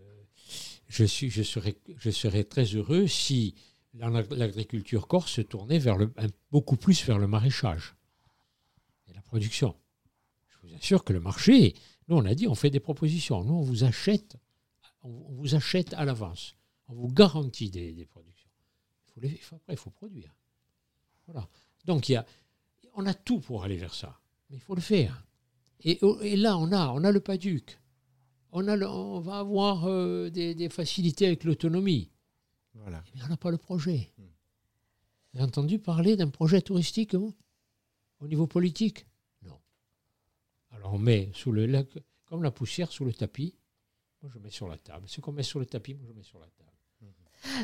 [0.88, 3.56] je, suis, je, serais, je serais très heureux si
[3.96, 7.96] la- l'agriculture corse se tournait vers le, un- beaucoup plus vers le maraîchage
[9.08, 9.76] et la production.
[10.48, 11.74] Je vous assure que le marché,
[12.10, 13.44] nous on a dit, on fait des propositions.
[13.44, 14.36] Nous on vous achète,
[15.04, 16.56] on, vous achète à l'avance.
[16.88, 18.50] On vous garantit des, des productions.
[19.08, 20.36] Il faut les- il faut- après, il faut produire.
[21.28, 21.48] Voilà.
[21.86, 22.26] Donc il y a,
[22.96, 25.24] on a tout pour aller vers ça, mais il faut le faire.
[25.82, 27.80] Et, et là, on a, on a le PADUC.
[28.52, 32.12] On, a le- on va avoir euh, des, des facilités avec l'autonomie.
[32.74, 33.04] Voilà.
[33.16, 34.12] Mais on n'a pas le projet.
[34.18, 37.34] Vous avez entendu parler d'un projet touristique vous,
[38.20, 39.06] au niveau politique.
[40.80, 41.86] Alors on met sous le
[42.26, 43.56] comme la poussière sous le tapis.
[44.22, 45.08] Moi, je mets sur la table.
[45.08, 46.70] Ce qu'on met sur le tapis, moi, je mets sur la table.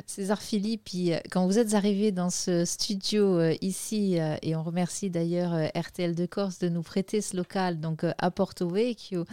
[0.05, 4.63] César Philippe, euh, quand vous êtes arrivé dans ce studio euh, ici, euh, et on
[4.63, 9.25] remercie d'ailleurs RTL de Corse de nous prêter ce local, donc à Porto Vecchio,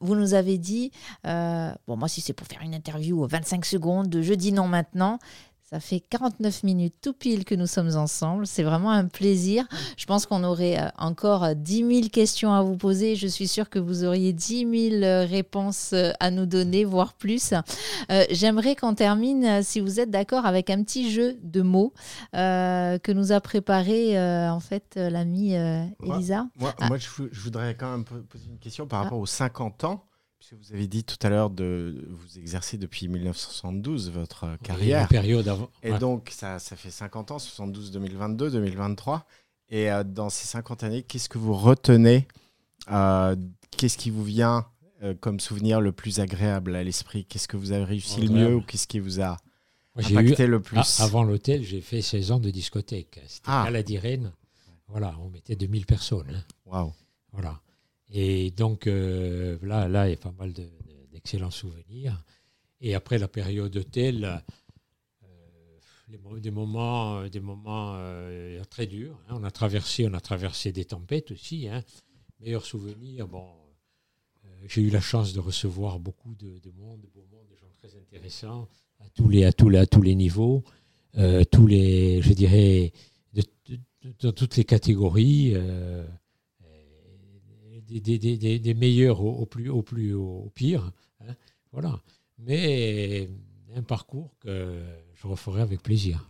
[0.00, 0.90] vous nous avez dit,
[1.24, 5.18] bon moi si c'est pour faire une interview 25 secondes, je dis non maintenant.
[5.70, 8.46] Ça fait 49 minutes tout pile que nous sommes ensemble.
[8.46, 9.66] C'est vraiment un plaisir.
[9.98, 13.16] Je pense qu'on aurait euh, encore euh, 10 000 questions à vous poser.
[13.16, 17.12] Je suis sûre que vous auriez 10 000 euh, réponses euh, à nous donner, voire
[17.12, 17.52] plus.
[18.10, 21.92] Euh, J'aimerais qu'on termine, euh, si vous êtes d'accord, avec un petit jeu de mots
[22.34, 26.16] euh, que nous a préparé euh, en fait euh, l'amie euh, Ouais.
[26.16, 26.46] Elisa.
[26.58, 26.88] Moi, Ah.
[26.88, 29.02] moi, je, vou- je voudrais quand même po- poser une question par Ah.
[29.04, 30.02] rapport aux 50 ans.
[30.52, 35.06] Vous avez dit tout à l'heure de vous exercer depuis 1972 votre euh, carrière.
[35.08, 35.68] période avant.
[35.82, 35.98] Et Ouais.
[35.98, 39.26] donc, ça, ça fait 50 ans, 72, 2022, 2023.
[39.70, 42.26] Et euh, dans ces 50 années, qu'est-ce que vous retenez
[42.90, 43.36] euh,
[43.76, 44.66] Qu'est-ce qui vous vient
[45.02, 47.24] euh, comme souvenir le plus agréable à l'esprit?
[47.26, 49.36] Qu'est-ce que vous avez réussi le mieux ou qu'est-ce qui vous a
[49.98, 50.78] eu, impacté le plus?
[51.00, 53.20] Ah, avant l'hôtel, j'ai fait 16 ans de discothèque.
[53.26, 53.64] C'était Ah.
[53.64, 54.32] à la Dirène.
[54.88, 56.30] Voilà, on mettait 2000 personnes.
[56.34, 56.42] hein.
[56.64, 56.92] Waouh.
[57.32, 57.60] Voilà.
[58.10, 62.24] Et donc euh, là, là, il y a pas mal de- de- d'excellents souvenirs.
[62.80, 65.78] Et après la période hôtel, euh,
[66.40, 69.18] des moments, des moments euh, très durs.
[69.28, 69.36] hein.
[69.40, 71.68] On a traversé, on a traversé des tempêtes aussi.
[71.68, 71.82] Hein.
[72.40, 73.44] Meilleur souvenir, bon,
[74.44, 77.56] euh, j'ai eu la chance de recevoir beaucoup de, de monde, de beau monde, de
[77.56, 78.68] gens très intéressants
[79.00, 80.62] à tous les, à tous les, à tous les niveaux,
[81.16, 82.92] euh, tous les, je dirais,
[83.34, 83.42] de,
[84.20, 86.06] dans toutes les catégories, euh, euh,
[87.88, 91.34] des, des- des- des- des meilleurs au, au plus, au plus, au pire, hein.
[91.72, 92.00] voilà.
[92.38, 93.28] Mais
[93.76, 94.80] un parcours que
[95.14, 96.28] je referai avec plaisir.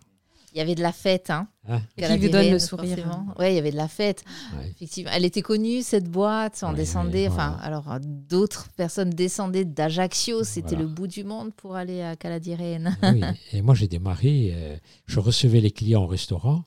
[0.55, 1.47] Il y avait de la fête, hein.
[1.69, 1.83] hein?
[1.97, 2.97] Qui vous donne le sourire.
[2.97, 3.27] forcément.
[3.39, 4.25] Ouais, il y avait de la fête.
[4.57, 4.71] Ouais.
[4.71, 6.61] Effectivement, elle était connue cette boîte.
[6.63, 7.29] On Ouais, descendait.
[7.29, 7.63] Enfin, voilà.
[7.65, 10.45] alors d'autres personnes descendaient d'Ajaccio.
[10.45, 10.83] C'était Voilà.
[10.85, 12.97] le bout du monde pour aller à Caladirène.
[13.03, 13.21] Oui.
[13.53, 16.65] Et moi, j'ai démarré, euh, je recevais les clients au restaurant,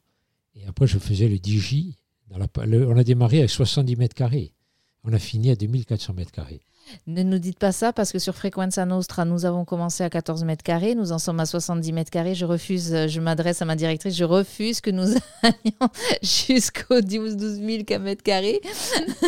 [0.56, 1.96] et après, je faisais le DJ.
[2.30, 4.54] Dans la, pa- le- on a démarré avec 70 mètres carrés.
[5.04, 6.62] On a fini à 2400 mètres carrés.
[7.08, 10.44] Ne nous dites pas ça parce que sur Frequenza Nostra, nous avons commencé à 14
[10.44, 10.94] mètres carrés.
[10.96, 12.36] Nous en sommes à 70 mètres carrés.
[12.36, 15.08] Je refuse, euh, je m'adresse à ma directrice, je refuse que nous
[15.44, 15.90] allions
[16.22, 18.62] jusqu'aux 12 000 mètres carrés.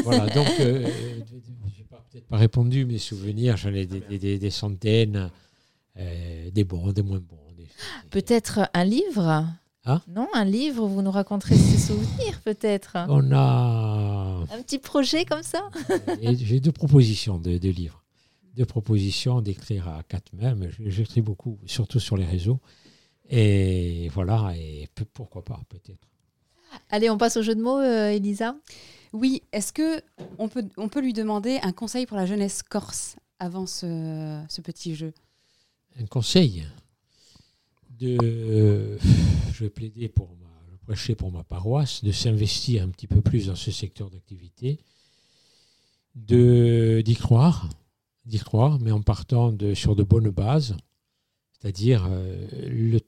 [0.04, 0.88] Voilà, donc, euh,
[1.30, 5.32] je n'ai peut-être pas répondu, mes souvenirs, j'en ai des, des- des- des centaines,
[5.98, 7.38] euh, des bons, des moins bons.
[8.12, 9.48] Peut-être un livre?
[9.86, 12.96] Hein Non, un livre, vous nous raconterez ces souvenirs peut-être.
[13.10, 14.46] On a.
[14.52, 15.70] Un petit projet comme ça
[16.22, 18.02] et J'ai deux propositions de, de livres.
[18.56, 20.56] Deux propositions d'écrire à quatre mains,
[20.86, 22.60] j'écris beaucoup, surtout sur les réseaux.
[23.30, 26.08] Et voilà, et pourquoi pas, peut-être.
[26.90, 28.56] Allez, on passe au jeu de mots, euh, Elisa.
[29.12, 30.02] Oui, est-ce que
[30.38, 34.62] on peut, on peut lui demander un conseil pour la jeunesse corse avant ce, ce
[34.62, 35.14] petit jeu?
[36.00, 36.66] Un conseil?
[38.04, 38.98] De
[39.54, 43.48] je vais plaider pour ma prêcher pour ma paroisse de s'investir un petit peu plus
[43.48, 44.80] dans ce secteur d'activité
[46.16, 47.70] de d'y croire
[48.26, 50.76] d'y croire mais en partant sur de bonnes bases
[51.64, 53.00] c'est-à-dire euh, le,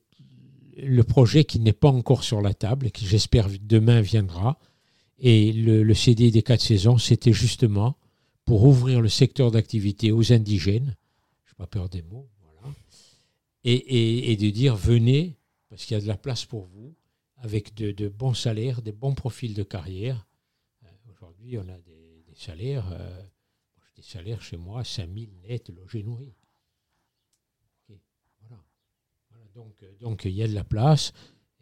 [0.78, 4.58] le projet qui n'est pas encore sur la table qui j'espère demain viendra.
[5.20, 7.98] Et le, le CDI des quatre saisons c'était justement
[8.46, 10.96] pour ouvrir le secteur d'activité aux indigènes.
[11.46, 12.30] Je n'ai pas peur des mots
[13.66, 15.38] et, et- et de dire venez,
[15.70, 16.96] parce qu'il y a de la place pour vous,
[17.38, 20.26] avec de, de bons salaires, des bons profils de carrière.
[20.84, 23.24] Euh, Aujourd'hui, on a des, des salaires, euh,
[23.96, 26.36] des salaires chez moi, 5000 net, logés, nourris.
[27.90, 27.98] Ok,
[28.42, 28.64] Voilà.
[29.30, 31.12] Voilà, donc, euh, donc, il y a de la place,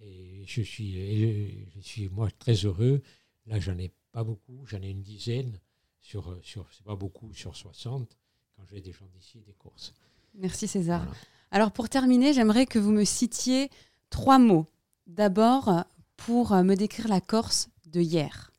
[0.01, 3.01] et je suis, et je suis moi très heureux.
[3.45, 5.59] Là, j'en ai pas beaucoup, j'en ai une dizaine,
[6.01, 8.17] sur, sur c'est pas beaucoup, sur 60,
[8.55, 9.93] quand j'ai des gens d'ici, des courses.
[10.35, 11.03] Merci César.
[11.05, 11.17] Voilà.
[11.53, 13.69] Alors pour terminer, j'aimerais que vous me citiez
[14.09, 14.65] trois mots.
[15.05, 15.83] D'abord,
[16.17, 18.51] pour euh, me décrire la Corse de hier.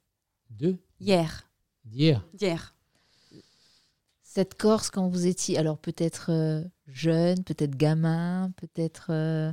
[0.50, 1.48] Deux, Hier.
[1.84, 2.24] d'hier.
[2.40, 2.72] Hier.
[4.22, 9.06] Cette Corse, quand vous étiez, alors peut-être euh, jeune, peut-être gamin, peut-être.
[9.10, 9.52] euh,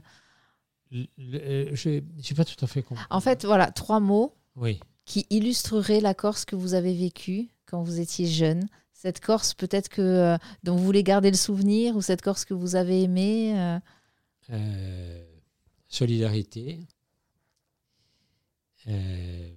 [0.92, 3.04] le- Je n'ai pas tout à fait compris.
[3.10, 4.80] En fait, voilà, trois mots oui.
[5.06, 8.68] qui illustreraient la Corse que vous avez vécue quand vous étiez jeune.
[9.02, 12.54] Cette Corse, peut-être que euh, dont vous voulez garder le souvenir, ou cette Corse que
[12.54, 13.60] vous avez aimée.
[13.60, 13.80] euh,
[14.52, 15.26] Euh,
[15.88, 16.86] solidarité.
[18.88, 19.50] Euh,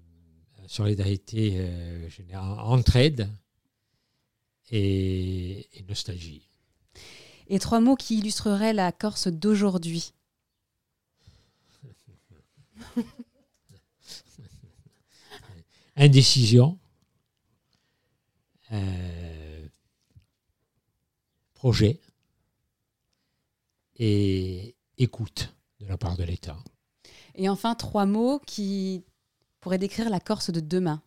[0.66, 3.28] solidarité, euh, en- entraide
[4.70, 6.49] et, et nostalgie.
[7.49, 10.14] Et trois mots qui illustreraient la Corse d'aujourd'hui.
[15.97, 16.78] Indécision.
[18.72, 19.24] euh,
[21.65, 21.99] projet
[23.97, 26.59] et écoute de la part de l'État.
[27.37, 29.03] Et enfin, trois mots qui
[29.61, 31.01] pourraient décrire la Corse de demain.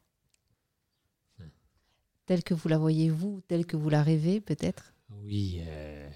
[2.26, 4.95] telle que vous la voyez vous, telle que vous la rêvez, peut-être?
[5.12, 6.10] Oui, euh,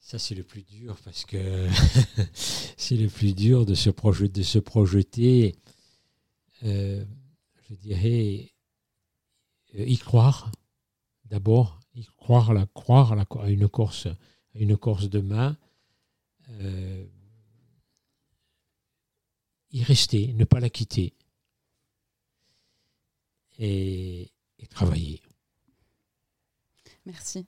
[0.00, 1.68] ça c'est le plus dur parce que
[2.76, 5.54] c'est le plus dur de se, proje- de se projeter,
[6.64, 7.04] euh,
[7.70, 8.52] je dirais,
[9.76, 10.50] euh, y croire
[11.26, 15.56] d'abord, y croire, la, croire à, la- à une course, à une course demain,
[16.50, 17.06] euh,
[19.70, 21.14] y rester, ne pas la quitter
[23.58, 25.22] et- et travailler.
[27.06, 27.46] Merci.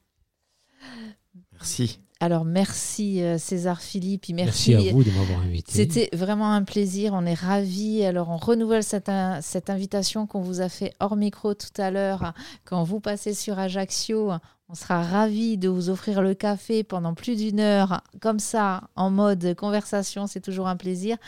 [1.52, 2.00] Merci.
[2.20, 4.88] Alors merci euh, César Philippe, merci, merci.
[4.88, 5.70] à vous de m'avoir invité.
[5.72, 8.04] C'était vraiment un plaisir, on est ravis.
[8.04, 11.90] Alors on renouvelle cette, in- cette invitation qu'on vous a fait hors micro tout à
[11.90, 12.32] l'heure.
[12.64, 14.32] Quand vous passez sur Ajaccio,
[14.68, 19.10] on sera ravis de vous offrir le café pendant plus d'une heure, comme ça, en
[19.10, 21.18] mode conversation, c'est toujours un plaisir.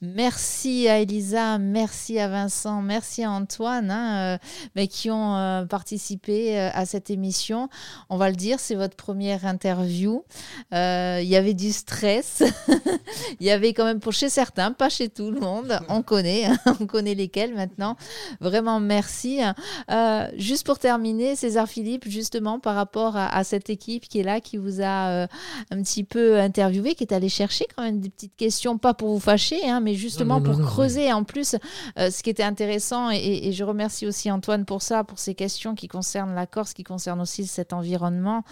[0.00, 4.38] Merci à Elisa, merci à Vincent, merci à Antoine, hein, euh,
[4.74, 7.68] mais qui ont euh, participé euh, à cette émission.
[8.08, 10.24] On va le dire, c'est votre première interview.
[10.72, 12.42] Euh, Il y avait du stress.
[13.40, 15.78] Il y avait quand même pour chez certains, pas chez tout le monde.
[15.88, 17.96] On connaît, hein, on connaît lesquels maintenant.
[18.40, 19.40] Vraiment, merci.
[19.90, 24.22] Euh, juste pour terminer, César Philippe, justement par rapport à, à cette équipe qui est
[24.22, 25.26] là, qui vous a euh,
[25.70, 29.08] un petit peu interviewé, qui est allé chercher quand même des petites questions, pas pour
[29.08, 31.12] vous fâcher, hein, mais justement Non, non, pour non, creuser.
[31.12, 31.56] En plus,
[31.98, 35.34] euh, ce qui était intéressant, et, et je remercie aussi Antoine pour ça, pour ces
[35.34, 38.44] questions qui concernent la Corse, qui concernent aussi cet environnement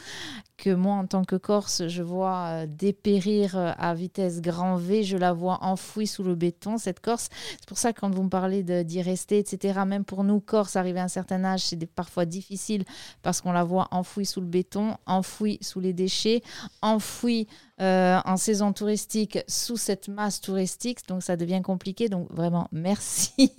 [0.59, 5.05] que moi, en tant que Corse, je vois euh, dépérir euh, à vitesse grand V.
[5.05, 7.29] Je la vois enfouie sous le béton, cette Corse.
[7.33, 10.75] C'est pour ça que quand vous me parlez d'y rester, etc., même pour nous, Corse,
[10.77, 12.85] arrivé à un certain âge, c'est parfois difficile
[13.23, 16.43] parce qu'on la voit enfouie sous le béton, enfouie sous les déchets,
[16.83, 17.47] enfouie
[17.81, 21.07] euh, en saison touristique sous cette masse touristique.
[21.07, 22.09] Donc ça devient compliqué.
[22.09, 23.53] Donc vraiment, merci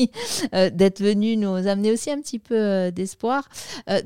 [0.51, 3.47] d'être venu nous amener aussi un petit peu d'espoir.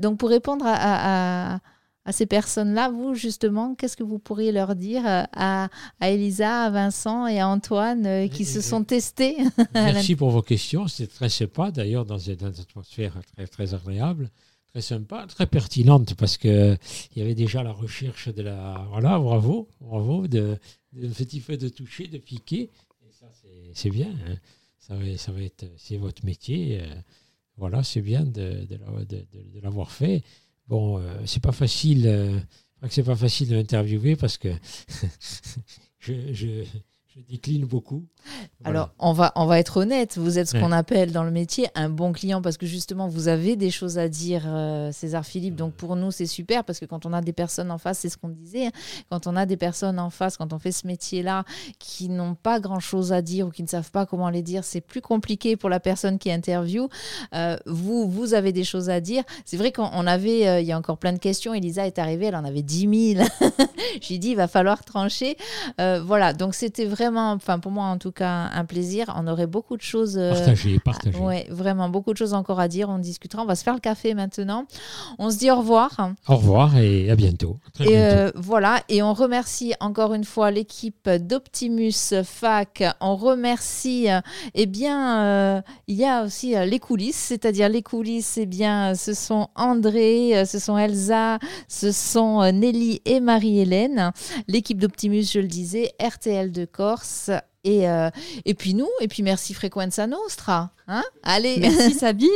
[0.00, 1.58] Donc pour répondre à
[2.04, 5.68] à ces personnes-là, vous, justement, qu'est-ce que vous pourriez leur dire euh, à,
[6.00, 9.36] à Elisa, à Vincent et à Antoine euh, qui se sont testés
[9.74, 10.86] Merci pour vos questions.
[10.86, 14.30] C'était très sympa, d'ailleurs, dans une, atmosphère très, très agréable,
[14.72, 16.78] très sympa, très pertinente, parce qu'il
[17.16, 18.86] y avait déjà la recherche de la.
[18.90, 20.58] Voilà, bravo, bravo, de,
[20.92, 22.70] de petit peu de toucher, de piquer.
[23.06, 24.08] Et ça, c'est- c'est bien.
[24.28, 24.36] hein.
[24.78, 25.64] Ça va, ça va être.
[25.78, 26.80] C'est votre métier.
[26.82, 26.86] euh,
[27.56, 30.22] voilà, c'est bien de, de la- de- de- de l'avoir fait.
[30.68, 32.06] Bon, euh, c'est pas facile.
[32.06, 32.40] euh,
[32.90, 33.54] c'est pas facile de
[34.16, 34.48] parce que
[35.98, 36.64] je, je,
[37.16, 38.04] je décline beaucoup.
[38.64, 38.78] Voilà.
[38.80, 40.60] Alors, on va, on va être honnête, vous êtes ce Ouais.
[40.62, 43.98] qu'on appelle dans le métier un bon client parce que justement, vous avez des choses
[43.98, 45.54] à dire, euh, César Philippe.
[45.54, 48.08] Donc, pour nous, c'est super parce que quand on a des personnes en face, c'est
[48.08, 48.70] ce qu'on disait, hein,
[49.10, 51.44] quand on a des personnes en face, quand on fait ce métier-là,
[51.78, 54.80] qui n'ont pas grand-chose à dire ou qui ne savent pas comment les dire, c'est
[54.80, 56.88] plus compliqué pour la personne qui interviewe.
[57.34, 59.22] Euh, vous, vous avez des choses à dire.
[59.44, 61.54] C'est vrai qu'on on avait, euh, il y a encore plein de questions.
[61.54, 63.26] Elisa est arrivée, elle en avait 10 000.
[64.00, 65.36] J'ai dit, il va falloir trancher.
[65.80, 69.12] Euh, voilà, donc c'était vraiment, enfin pour moi en tout cas, un plaisir.
[69.16, 70.16] On aurait beaucoup de choses.
[70.18, 71.18] euh, Partagez, partagez.
[71.18, 72.88] Ouais, vraiment beaucoup de choses encore à dire.
[72.88, 73.42] On discutera.
[73.42, 74.66] On va se faire le café maintenant.
[75.18, 75.90] On se dit au revoir.
[76.28, 77.58] Au revoir et à bientôt.
[77.78, 77.96] À Et bientôt.
[77.96, 81.92] euh, voilà, et on remercie encore une fois l'équipe d'Optimus
[82.24, 82.82] Fac.
[83.00, 84.20] On remercie, euh,
[84.54, 89.12] eh bien, euh, il y a aussi les coulisses, c'est-à-dire les coulisses, eh bien, ce
[89.14, 91.38] sont André, ce sont Elsa,
[91.68, 94.12] ce sont Nelly et Marie-Hélène.
[94.48, 96.64] L'équipe d'Optimus, je le disais, RTL de
[97.64, 98.10] Et, euh,
[98.44, 100.70] et puis nous, et puis merci Frequenza Nostra.
[100.86, 102.28] Hein Allez, Merci Sabine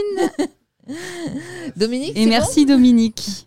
[1.76, 2.16] Dominique.
[2.16, 3.46] et bon merci Dominique.